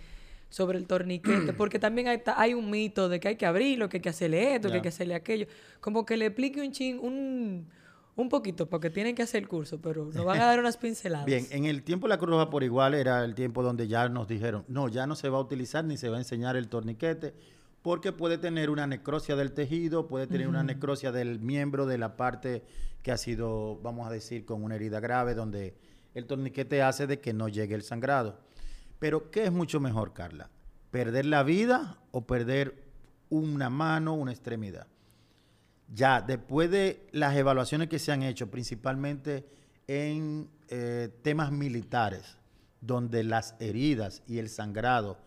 sobre 0.50 0.78
el 0.78 0.88
torniquete, 0.88 1.54
porque 1.58 1.80
también 1.80 2.08
hay, 2.38 2.54
un 2.54 2.70
mito 2.70 3.10
de 3.10 3.20
que 3.20 3.30
hay 3.30 3.36
que 3.36 3.46
abrirlo, 3.46 3.90
que 3.90 3.98
hay 3.98 4.02
que 4.02 4.10
hacerle 4.10 4.56
esto, 4.56 4.70
que 4.70 4.76
hay 4.76 4.82
que 4.82 4.90
hacerle 4.90 5.16
aquello. 5.16 5.48
Como 5.82 6.06
que 6.06 6.18
le 6.18 6.28
explique 6.28 6.62
un 6.62 6.72
ching, 6.72 7.00
un, 7.00 7.68
un 8.16 8.30
poquito, 8.30 8.70
porque 8.70 8.90
tienen 8.90 9.14
que 9.14 9.24
hacer 9.24 9.44
el 9.44 9.50
curso, 9.50 9.82
pero 9.82 10.06
nos 10.06 10.24
van 10.24 10.40
a 10.42 10.46
dar 10.46 10.60
unas 10.60 10.78
pinceladas. 10.78 11.26
Bien, 11.26 11.46
en 11.52 11.66
el 11.66 11.84
tiempo 11.84 12.08
de 12.08 12.10
la 12.10 12.18
Cruz 12.18 12.30
Roja 12.30 12.50
por 12.50 12.64
igual 12.64 12.94
era 12.94 13.24
el 13.26 13.36
tiempo 13.36 13.62
donde 13.62 13.88
ya 13.88 14.08
nos 14.08 14.28
dijeron, 14.28 14.64
no, 14.68 14.88
ya 14.88 15.06
no 15.06 15.16
se 15.16 15.30
va 15.30 15.38
a 15.38 15.42
utilizar 15.42 15.84
ni 15.84 15.98
se 15.98 16.10
va 16.10 16.16
a 16.16 16.20
enseñar 16.20 16.56
el 16.56 16.70
torniquete, 16.70 17.34
porque 17.82 18.14
puede 18.14 18.38
tener 18.38 18.70
una 18.70 18.88
necrosia 18.88 19.36
del 19.36 19.52
tejido, 19.52 20.08
puede 20.08 20.28
tener 20.28 20.48
una 20.48 20.64
necrosia 20.64 21.12
del 21.12 21.40
miembro 21.40 21.86
de 21.86 21.98
la 21.98 22.16
parte 22.16 22.64
que 23.04 23.12
ha 23.12 23.18
sido, 23.18 23.80
vamos 23.84 24.08
a 24.08 24.12
decir, 24.12 24.46
con 24.46 24.64
una 24.64 24.76
herida 24.76 25.00
grave, 25.00 25.36
donde 25.36 25.76
el 26.16 26.26
torniquete 26.26 26.82
hace 26.82 27.06
de 27.06 27.20
que 27.20 27.34
no 27.34 27.50
llegue 27.50 27.76
el 27.76 27.84
sangrado. 27.84 28.40
Pero, 28.98 29.30
¿qué 29.30 29.44
es 29.44 29.52
mucho 29.52 29.80
mejor, 29.80 30.14
Carla? 30.14 30.50
¿Perder 30.90 31.26
la 31.26 31.44
vida 31.44 32.00
o 32.12 32.26
perder 32.26 32.86
una 33.30 33.70
mano, 33.70 34.14
una 34.16 34.32
extremidad? 34.32 34.88
Ya, 35.94 36.22
después 36.22 36.72
de 36.72 37.08
las 37.12 37.36
evaluaciones 37.36 37.90
que 37.90 38.00
se 38.00 38.12
han 38.12 38.24
hecho, 38.24 38.50
principalmente 38.50 39.46
en 39.88 40.50
eh, 40.70 41.10
temas 41.22 41.52
militares, 41.52 42.38
donde 42.82 43.24
las 43.24 43.56
heridas 43.60 44.24
y 44.28 44.40
el 44.40 44.50
sangrado, 44.50 45.18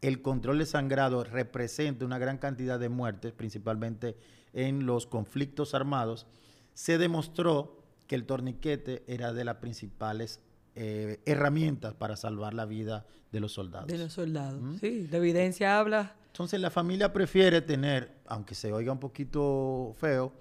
el 0.00 0.22
control 0.22 0.58
de 0.58 0.66
sangrado 0.66 1.24
representa 1.24 2.04
una 2.04 2.18
gran 2.18 2.38
cantidad 2.38 2.78
de 2.78 2.88
muertes, 2.88 3.32
principalmente 3.32 4.16
en 4.52 4.86
los 4.86 5.06
conflictos 5.06 5.74
armados, 5.74 6.26
se 6.74 6.98
demostró 6.98 7.82
que 8.06 8.14
el 8.14 8.24
torniquete 8.24 9.04
era 9.06 9.32
de 9.32 9.44
las 9.44 9.56
principales 9.56 10.40
eh, 10.74 11.20
herramientas 11.26 11.94
para 11.94 12.16
salvar 12.16 12.54
la 12.54 12.64
vida 12.64 13.06
de 13.30 13.40
los 13.40 13.52
soldados. 13.52 13.88
De 13.88 13.98
los 13.98 14.12
soldados. 14.12 14.60
¿Mm? 14.60 14.78
Sí, 14.78 15.08
la 15.10 15.18
evidencia 15.18 15.78
habla. 15.78 16.16
Entonces 16.32 16.58
la 16.60 16.70
familia 16.70 17.12
prefiere 17.12 17.60
tener, 17.60 18.22
aunque 18.26 18.54
se 18.54 18.72
oiga 18.72 18.90
un 18.90 18.98
poquito 18.98 19.92
feo, 20.00 20.32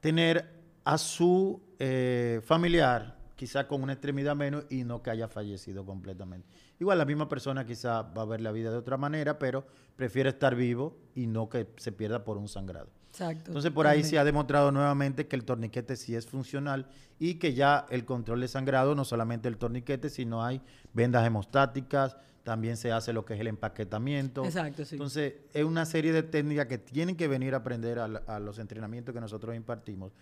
tener 0.00 0.48
a 0.84 0.96
su 0.96 1.60
eh, 1.78 2.40
familiar 2.42 3.18
quizá 3.36 3.68
con 3.68 3.82
una 3.82 3.92
extremidad 3.92 4.34
menos 4.34 4.64
y 4.70 4.84
no 4.84 5.02
que 5.02 5.10
haya 5.10 5.28
fallecido 5.28 5.84
completamente. 5.84 6.48
Igual 6.80 6.96
la 6.96 7.04
misma 7.04 7.28
persona 7.28 7.66
quizá 7.66 8.00
va 8.00 8.22
a 8.22 8.24
ver 8.24 8.40
la 8.40 8.52
vida 8.52 8.70
de 8.70 8.78
otra 8.78 8.96
manera, 8.96 9.38
pero 9.38 9.66
prefiere 9.96 10.30
estar 10.30 10.54
vivo 10.54 10.96
y 11.14 11.26
no 11.26 11.50
que 11.50 11.68
se 11.76 11.92
pierda 11.92 12.24
por 12.24 12.38
un 12.38 12.48
sangrado. 12.48 12.88
Exacto. 13.10 13.48
Entonces 13.48 13.70
por 13.70 13.86
ahí 13.86 14.04
se 14.04 14.18
ha 14.18 14.24
demostrado 14.24 14.72
nuevamente 14.72 15.28
que 15.28 15.36
el 15.36 15.44
torniquete 15.44 15.96
sí 15.96 16.16
es 16.16 16.26
funcional 16.26 16.86
y 17.18 17.34
que 17.34 17.52
ya 17.52 17.84
el 17.90 18.06
control 18.06 18.40
de 18.40 18.48
sangrado, 18.48 18.94
no 18.94 19.04
solamente 19.04 19.48
el 19.48 19.58
torniquete, 19.58 20.08
sino 20.08 20.42
hay 20.42 20.62
vendas 20.94 21.26
hemostáticas, 21.26 22.16
también 22.42 22.76
se 22.76 22.92
hace 22.92 23.12
lo 23.12 23.24
que 23.24 23.34
es 23.34 23.40
el 23.40 23.46
empaquetamiento. 23.46 24.44
Exacto, 24.44 24.84
sí. 24.84 24.94
Entonces 24.96 25.34
es 25.52 25.64
una 25.64 25.86
serie 25.86 26.12
de 26.12 26.22
técnicas 26.22 26.66
que 26.66 26.78
tienen 26.78 27.16
que 27.16 27.28
venir 27.28 27.54
a 27.54 27.58
aprender 27.58 27.98
a, 27.98 28.08
la- 28.08 28.22
a 28.26 28.40
los 28.40 28.58
entrenamientos 28.58 29.14
que 29.14 29.20
nosotros 29.20 29.54
impartimos 29.54 30.12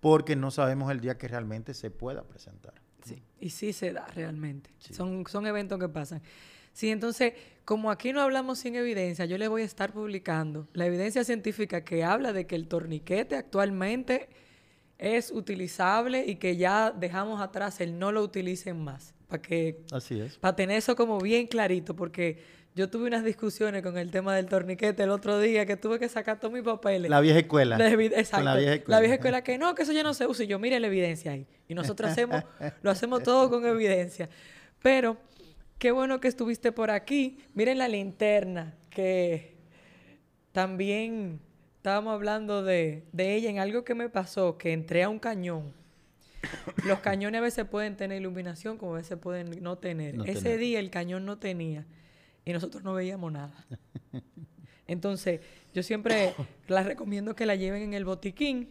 porque 0.00 0.36
no 0.36 0.50
sabemos 0.50 0.90
el 0.90 1.00
día 1.00 1.16
que 1.16 1.28
realmente 1.28 1.72
se 1.74 1.90
pueda 1.90 2.22
presentar. 2.24 2.74
Sí, 3.04 3.22
y 3.40 3.50
sí 3.50 3.72
se 3.72 3.92
da 3.92 4.06
realmente. 4.08 4.70
Son, 4.78 5.24
son 5.26 5.46
eventos 5.46 5.78
que 5.78 5.88
pasan. 5.88 6.22
Sí, 6.72 6.90
entonces, 6.90 7.34
como 7.64 7.90
aquí 7.90 8.12
no 8.12 8.20
hablamos 8.20 8.58
sin 8.58 8.74
evidencia, 8.74 9.24
yo 9.26 9.38
le 9.38 9.46
voy 9.48 9.62
a 9.62 9.64
estar 9.64 9.92
publicando 9.92 10.68
la 10.72 10.86
evidencia 10.86 11.22
científica 11.24 11.84
que 11.84 12.02
habla 12.04 12.32
de 12.32 12.46
que 12.46 12.54
el 12.56 12.66
torniquete 12.68 13.36
actualmente 13.36 14.28
es 14.98 15.30
utilizable 15.30 16.24
y 16.26 16.36
que 16.36 16.56
ya 16.56 16.90
dejamos 16.90 17.40
atrás 17.40 17.80
el 17.80 17.98
no 17.98 18.10
lo 18.12 18.22
utilicen 18.22 18.82
más. 18.82 19.13
Para 19.34 19.42
que. 19.42 19.80
Así 19.90 20.20
es. 20.20 20.38
Para 20.38 20.54
tener 20.54 20.76
eso 20.78 20.94
como 20.94 21.18
bien 21.18 21.48
clarito, 21.48 21.96
porque 21.96 22.38
yo 22.76 22.88
tuve 22.88 23.08
unas 23.08 23.24
discusiones 23.24 23.82
con 23.82 23.98
el 23.98 24.10
tema 24.12 24.34
del 24.36 24.46
torniquete 24.46 25.02
el 25.02 25.10
otro 25.10 25.40
día 25.40 25.66
que 25.66 25.76
tuve 25.76 25.98
que 25.98 26.08
sacar 26.08 26.38
todos 26.38 26.54
mis 26.54 26.62
papeles. 26.62 27.10
La 27.10 27.20
vieja 27.20 27.40
escuela. 27.40 27.76
La 27.76 27.90
evi- 27.90 28.12
exacto. 28.14 28.44
la 28.44 28.56
vieja 28.56 28.74
escuela. 28.74 28.96
La 28.96 29.00
vieja 29.00 29.14
escuela 29.16 29.42
que 29.42 29.58
no, 29.58 29.74
que 29.74 29.82
eso 29.82 29.92
ya 29.92 30.04
no 30.04 30.14
se 30.14 30.26
usa. 30.28 30.44
Y 30.44 30.46
yo, 30.46 30.58
mire 30.60 30.78
la 30.78 30.86
evidencia 30.86 31.32
ahí. 31.32 31.46
Y 31.66 31.74
nosotros 31.74 32.10
hacemos, 32.12 32.42
lo 32.82 32.90
hacemos 32.92 33.24
todo 33.24 33.50
con 33.50 33.66
evidencia. 33.66 34.28
Pero, 34.80 35.16
qué 35.78 35.90
bueno 35.90 36.20
que 36.20 36.28
estuviste 36.28 36.70
por 36.70 36.90
aquí. 36.92 37.38
Miren 37.54 37.78
la 37.78 37.88
linterna, 37.88 38.74
que 38.90 39.56
también 40.52 41.40
estábamos 41.78 42.14
hablando 42.14 42.62
de, 42.62 43.04
de 43.12 43.34
ella 43.34 43.50
en 43.50 43.58
algo 43.58 43.82
que 43.84 43.94
me 43.96 44.08
pasó, 44.08 44.56
que 44.58 44.72
entré 44.72 45.02
a 45.02 45.08
un 45.08 45.18
cañón. 45.18 45.72
Los 46.84 47.00
cañones 47.00 47.38
a 47.38 47.42
veces 47.42 47.64
pueden 47.66 47.96
tener 47.96 48.20
iluminación, 48.20 48.76
como 48.78 48.94
a 48.94 48.98
veces 48.98 49.18
pueden 49.18 49.62
no 49.62 49.76
tener. 49.78 50.14
No 50.16 50.24
Ese 50.24 50.42
tener. 50.42 50.58
día 50.58 50.78
el 50.80 50.90
cañón 50.90 51.24
no 51.24 51.38
tenía 51.38 51.84
y 52.44 52.52
nosotros 52.52 52.82
no 52.84 52.92
veíamos 52.94 53.32
nada. 53.32 53.52
Entonces, 54.86 55.40
yo 55.72 55.82
siempre 55.82 56.34
las 56.68 56.84
recomiendo 56.86 57.34
que 57.34 57.46
la 57.46 57.54
lleven 57.54 57.82
en 57.82 57.94
el 57.94 58.04
botiquín 58.04 58.68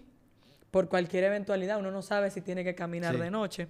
por 0.72 0.88
cualquier 0.88 1.24
eventualidad. 1.26 1.80
Uno 1.80 1.92
no 1.92 2.02
sabe 2.02 2.30
si 2.32 2.42
tiene 2.42 2.64
que 2.64 2.76
caminar 2.76 3.16
Sí. 3.16 3.22
de 3.22 3.32
noche. 3.32 3.68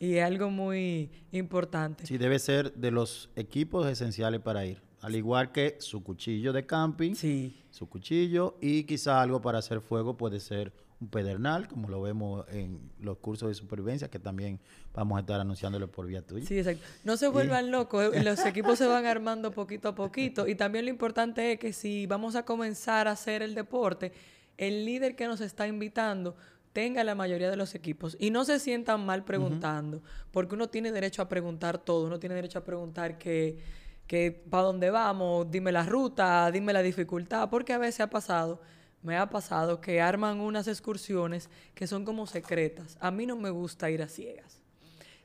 Y 0.00 0.14
es 0.14 0.24
algo 0.24 0.50
muy 0.50 1.10
importante. 1.32 2.06
Sí, 2.06 2.18
debe 2.18 2.38
ser 2.38 2.72
de 2.74 2.92
los 2.92 3.30
equipos 3.34 3.88
esenciales 3.88 4.40
para 4.40 4.64
ir. 4.64 4.80
Al 5.00 5.16
igual 5.16 5.50
que 5.52 5.76
su 5.80 6.02
cuchillo 6.04 6.52
de 6.52 6.66
camping, 6.66 7.14
Sí. 7.14 7.56
su 7.70 7.88
cuchillo 7.88 8.56
y 8.60 8.84
quizá 8.84 9.20
algo 9.20 9.40
para 9.40 9.58
hacer 9.58 9.80
fuego 9.80 10.16
puede 10.16 10.38
ser 10.38 10.72
un 11.00 11.08
pedernal, 11.08 11.68
como 11.68 11.88
lo 11.88 12.02
vemos 12.02 12.44
en 12.50 12.90
los 13.00 13.18
cursos 13.18 13.48
de 13.48 13.54
supervivencia, 13.54 14.08
que 14.08 14.18
también 14.18 14.58
vamos 14.92 15.16
a 15.16 15.20
estar 15.20 15.40
anunciándolo 15.40 15.90
por 15.90 16.06
vía 16.06 16.22
tuya. 16.22 16.46
Sí, 16.46 16.58
exacto. 16.58 16.84
No 17.04 17.16
se 17.16 17.28
vuelvan 17.28 17.70
locos, 17.70 18.14
eh, 18.14 18.22
los 18.22 18.44
equipos 18.44 18.78
se 18.78 18.86
van 18.86 19.06
armando 19.06 19.52
poquito 19.52 19.88
a 19.88 19.94
poquito 19.94 20.48
y 20.48 20.54
también 20.54 20.86
lo 20.86 20.90
importante 20.90 21.52
es 21.52 21.58
que 21.58 21.72
si 21.72 22.06
vamos 22.06 22.34
a 22.34 22.44
comenzar 22.44 23.06
a 23.06 23.12
hacer 23.12 23.42
el 23.42 23.54
deporte, 23.54 24.12
el 24.56 24.84
líder 24.84 25.14
que 25.14 25.26
nos 25.26 25.40
está 25.40 25.68
invitando 25.68 26.36
tenga 26.72 27.02
la 27.04 27.14
mayoría 27.14 27.50
de 27.50 27.56
los 27.56 27.74
equipos 27.74 28.16
y 28.20 28.30
no 28.30 28.44
se 28.44 28.58
sientan 28.58 29.04
mal 29.06 29.24
preguntando, 29.24 30.02
porque 30.32 30.54
uno 30.54 30.68
tiene 30.68 30.92
derecho 30.92 31.22
a 31.22 31.28
preguntar 31.28 31.78
todo, 31.78 32.06
uno 32.06 32.18
tiene 32.18 32.34
derecho 32.34 32.58
a 32.58 32.64
preguntar 32.64 33.18
que, 33.18 33.58
que 34.06 34.32
para 34.50 34.64
dónde 34.64 34.90
vamos, 34.90 35.50
dime 35.50 35.72
la 35.72 35.84
ruta, 35.84 36.50
dime 36.50 36.72
la 36.72 36.82
dificultad, 36.82 37.48
porque 37.50 37.72
a 37.72 37.78
veces 37.78 38.00
ha 38.00 38.10
pasado, 38.10 38.60
me 39.02 39.16
ha 39.16 39.28
pasado 39.30 39.80
que 39.80 40.00
arman 40.00 40.40
unas 40.40 40.68
excursiones 40.68 41.48
que 41.74 41.86
son 41.86 42.04
como 42.04 42.26
secretas. 42.26 42.96
A 43.00 43.10
mí 43.10 43.26
no 43.26 43.36
me 43.36 43.50
gusta 43.50 43.90
ir 43.90 44.02
a 44.02 44.08
ciegas. 44.08 44.60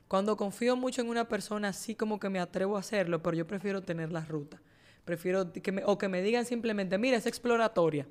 Cuando 0.08 0.36
confío 0.36 0.76
mucho 0.76 1.00
en 1.00 1.08
una 1.08 1.28
persona, 1.28 1.72
sí 1.72 1.94
como 1.94 2.20
que 2.20 2.28
me 2.28 2.38
atrevo 2.38 2.76
a 2.76 2.80
hacerlo, 2.80 3.22
pero 3.22 3.36
yo 3.36 3.46
prefiero 3.46 3.82
tener 3.82 4.12
la 4.12 4.24
ruta. 4.24 4.60
Prefiero 5.04 5.52
que 5.52 5.72
me, 5.72 5.82
o 5.84 5.98
que 5.98 6.08
me 6.08 6.22
digan 6.22 6.44
simplemente, 6.46 6.98
mira, 6.98 7.16
es 7.16 7.26
exploratoria. 7.26 8.06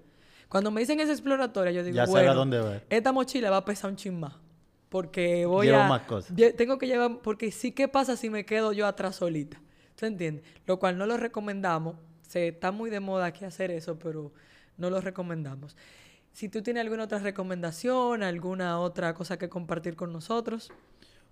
Cuando 0.50 0.70
me 0.70 0.82
dicen 0.82 1.00
es 1.00 1.10
exploratoria, 1.10 1.72
yo 1.72 1.84
digo, 1.84 1.96
Ya 1.96 2.06
sabe 2.06 2.20
a 2.20 2.24
bueno, 2.24 2.36
dónde 2.36 2.60
va. 2.60 2.82
esta 2.90 3.12
mochila 3.12 3.50
va 3.50 3.58
a 3.58 3.66
pesar 3.66 3.90
un 3.90 3.96
chin 3.96 4.20
más. 4.20 4.34
Porque 4.90 5.46
voy 5.48 5.68
Llevo 5.68 5.80
a... 5.80 5.88
más 5.88 6.02
cosas. 6.02 6.36
Tengo 6.56 6.78
que 6.78 6.86
llevar... 6.86 7.20
Porque 7.24 7.52
sí, 7.52 7.72
¿qué 7.72 7.88
pasa 7.88 8.16
si 8.16 8.30
me 8.30 8.46
quedo 8.46 8.74
yo 8.74 8.86
atrás 8.86 9.16
solita? 9.16 9.60
¿Tú 9.96 10.06
entiendes? 10.06 10.44
Lo 10.68 10.78
cual 10.78 10.98
no 10.98 11.08
lo 11.08 11.18
recomendamos. 11.18 11.96
Se 12.22 12.50
está 12.50 12.72
muy 12.72 12.92
de 12.92 13.00
moda 13.00 13.26
aquí 13.26 13.46
hacer 13.46 13.72
eso, 13.72 13.98
pero 13.98 14.32
no 14.78 14.90
lo 14.90 15.02
recomendamos. 15.02 15.76
Si 16.34 16.50
tú 16.50 16.64
tienes 16.64 16.82
alguna 16.82 17.04
otra 17.04 17.20
recomendación, 17.20 18.24
alguna 18.24 18.80
otra 18.80 19.14
cosa 19.14 19.38
que 19.38 19.50
compartir 19.50 19.96
con 19.96 20.12
nosotros. 20.12 20.72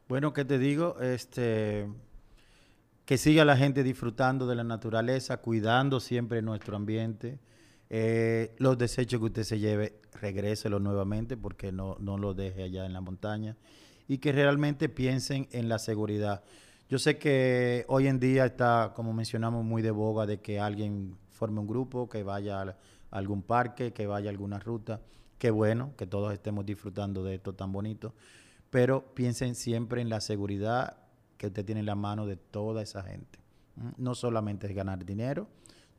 Bueno, 0.07 0.31
¿qué 0.31 0.45
te 0.45 0.59
digo? 0.59 0.99
Este, 0.99 1.87
que 3.05 3.17
siga 3.17 3.43
la 3.43 3.57
gente 3.57 3.83
disfrutando 3.83 4.45
de 4.45 4.55
la 4.55 4.63
naturaleza, 4.63 5.37
cuidando 5.37 5.99
siempre 5.99 6.41
nuestro 6.41 6.75
ambiente. 6.75 7.39
Eh, 7.89 8.53
los 8.57 8.77
desechos 8.77 9.19
que 9.19 9.25
usted 9.25 9.43
se 9.43 9.59
lleve, 9.59 9.99
regréselos 10.13 10.81
nuevamente 10.81 11.35
porque 11.35 11.71
no, 11.71 11.97
no 11.99 12.17
los 12.17 12.35
deje 12.35 12.63
allá 12.63 12.85
en 12.85 12.93
la 12.93 13.01
montaña. 13.01 13.57
Y 14.07 14.19
que 14.19 14.31
realmente 14.31 14.87
piensen 14.87 15.47
en 15.51 15.67
la 15.67 15.79
seguridad. 15.79 16.43
Yo 16.89 16.99
sé 16.99 17.17
que 17.17 17.85
hoy 17.87 18.07
en 18.07 18.19
día 18.19 18.45
está, 18.45 18.91
como 18.95 19.13
mencionamos, 19.13 19.63
muy 19.65 19.81
de 19.81 19.91
boga 19.91 20.25
de 20.25 20.41
que 20.41 20.59
alguien 20.59 21.17
forme 21.29 21.59
un 21.59 21.67
grupo, 21.67 22.07
que 22.07 22.21
vaya 22.21 22.61
a 22.61 22.77
algún 23.11 23.43
parque, 23.43 23.93
que 23.93 24.07
vaya 24.07 24.29
a 24.29 24.31
alguna 24.31 24.59
ruta. 24.59 25.01
Qué 25.37 25.51
bueno 25.51 25.93
que 25.97 26.07
todos 26.07 26.33
estemos 26.33 26.65
disfrutando 26.65 27.23
de 27.23 27.35
esto 27.35 27.53
tan 27.53 27.71
bonito 27.71 28.13
pero 28.71 29.13
piensen 29.13 29.53
siempre 29.53 30.01
en 30.01 30.09
la 30.09 30.21
seguridad 30.21 30.97
que 31.37 31.47
usted 31.47 31.63
tiene 31.63 31.81
en 31.81 31.85
la 31.85 31.95
mano 31.95 32.25
de 32.25 32.37
toda 32.37 32.81
esa 32.81 33.03
gente. 33.03 33.39
¿m? 33.77 33.91
No 33.97 34.15
solamente 34.15 34.65
es 34.65 34.73
ganar 34.73 35.05
dinero, 35.05 35.47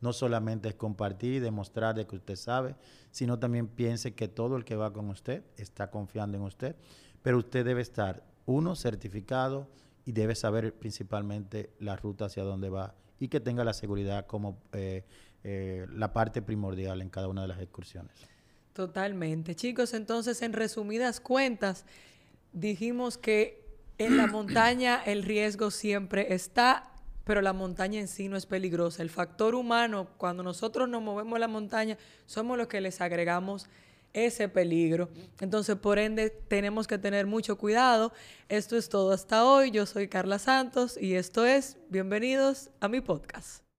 no 0.01 0.13
solamente 0.13 0.71
es 0.71 0.75
compartir 0.75 1.35
y 1.35 1.39
demostrar 1.39 1.95
de 1.95 2.07
que 2.07 2.17
usted 2.17 2.35
sabe, 2.35 2.75
sino 3.13 3.39
también 3.39 3.69
piense 3.69 4.15
que 4.15 4.27
todo 4.27 4.57
el 4.57 4.65
que 4.65 4.75
va 4.75 4.93
con 4.93 5.11
usted 5.11 5.45
está 5.57 5.91
confiando 5.91 6.39
en 6.39 6.45
usted, 6.45 6.75
pero 7.23 7.39
usted 7.39 7.65
debe 7.65 7.83
estar, 7.83 8.25
uno, 8.47 8.75
certificado 8.75 9.69
y 10.05 10.13
debe 10.13 10.35
saber 10.35 10.75
principalmente 10.75 11.71
la 11.79 11.95
ruta 11.95 12.25
hacia 12.25 12.43
dónde 12.43 12.71
va 12.71 12.95
y 13.21 13.29
que 13.29 13.39
tenga 13.39 13.63
la 13.65 13.75
seguridad 13.75 14.27
como 14.27 14.59
eh, 14.73 15.05
eh, 15.45 15.87
la 15.93 16.13
parte 16.13 16.43
primordial 16.43 17.03
en 17.03 17.11
cada 17.11 17.29
una 17.29 17.43
de 17.43 17.49
las 17.49 17.61
excursiones. 17.61 18.13
Totalmente. 18.73 19.55
Chicos, 19.55 19.93
entonces, 19.93 20.41
en 20.43 20.53
resumidas 20.53 21.21
cuentas, 21.21 21.85
dijimos 22.53 23.19
que 23.19 23.63
en 23.99 24.17
la 24.17 24.27
montaña 24.27 25.03
el 25.05 25.23
riesgo 25.23 25.71
siempre 25.71 26.35
está, 26.35 26.91
pero 27.25 27.43
la 27.43 27.53
montaña 27.53 28.01
en 28.01 28.09
sí 28.09 28.29
no 28.29 28.37
es 28.37 28.47
peligrosa. 28.47 29.03
El 29.03 29.11
factor 29.11 29.55
humano, 29.55 30.09
cuando 30.17 30.43
nosotros 30.43 30.89
nos 30.89 31.03
movemos 31.03 31.39
la 31.39 31.49
montaña, 31.49 31.99
somos 32.27 32.57
los 32.57 32.69
que 32.69 32.81
les 32.81 33.01
agregamos 33.01 33.67
ese 34.13 34.49
peligro. 34.49 35.09
Entonces, 35.41 35.77
por 35.77 35.99
ende, 35.99 36.31
tenemos 36.31 36.87
que 36.87 36.99
tener 36.99 37.27
mucho 37.27 37.57
cuidado. 37.57 38.13
Esto 38.49 38.77
es 38.77 38.89
todo 38.89 39.13
hasta 39.13 39.45
hoy. 39.45 39.71
Yo 39.71 39.87
soy 39.87 40.09
Carla 40.09 40.39
Santos 40.39 40.97
y 41.01 41.15
esto 41.15 41.47
es 41.47 41.79
Bienvenidos 41.89 42.71
a 42.81 42.89
mi 42.89 43.01
podcast. 43.01 43.72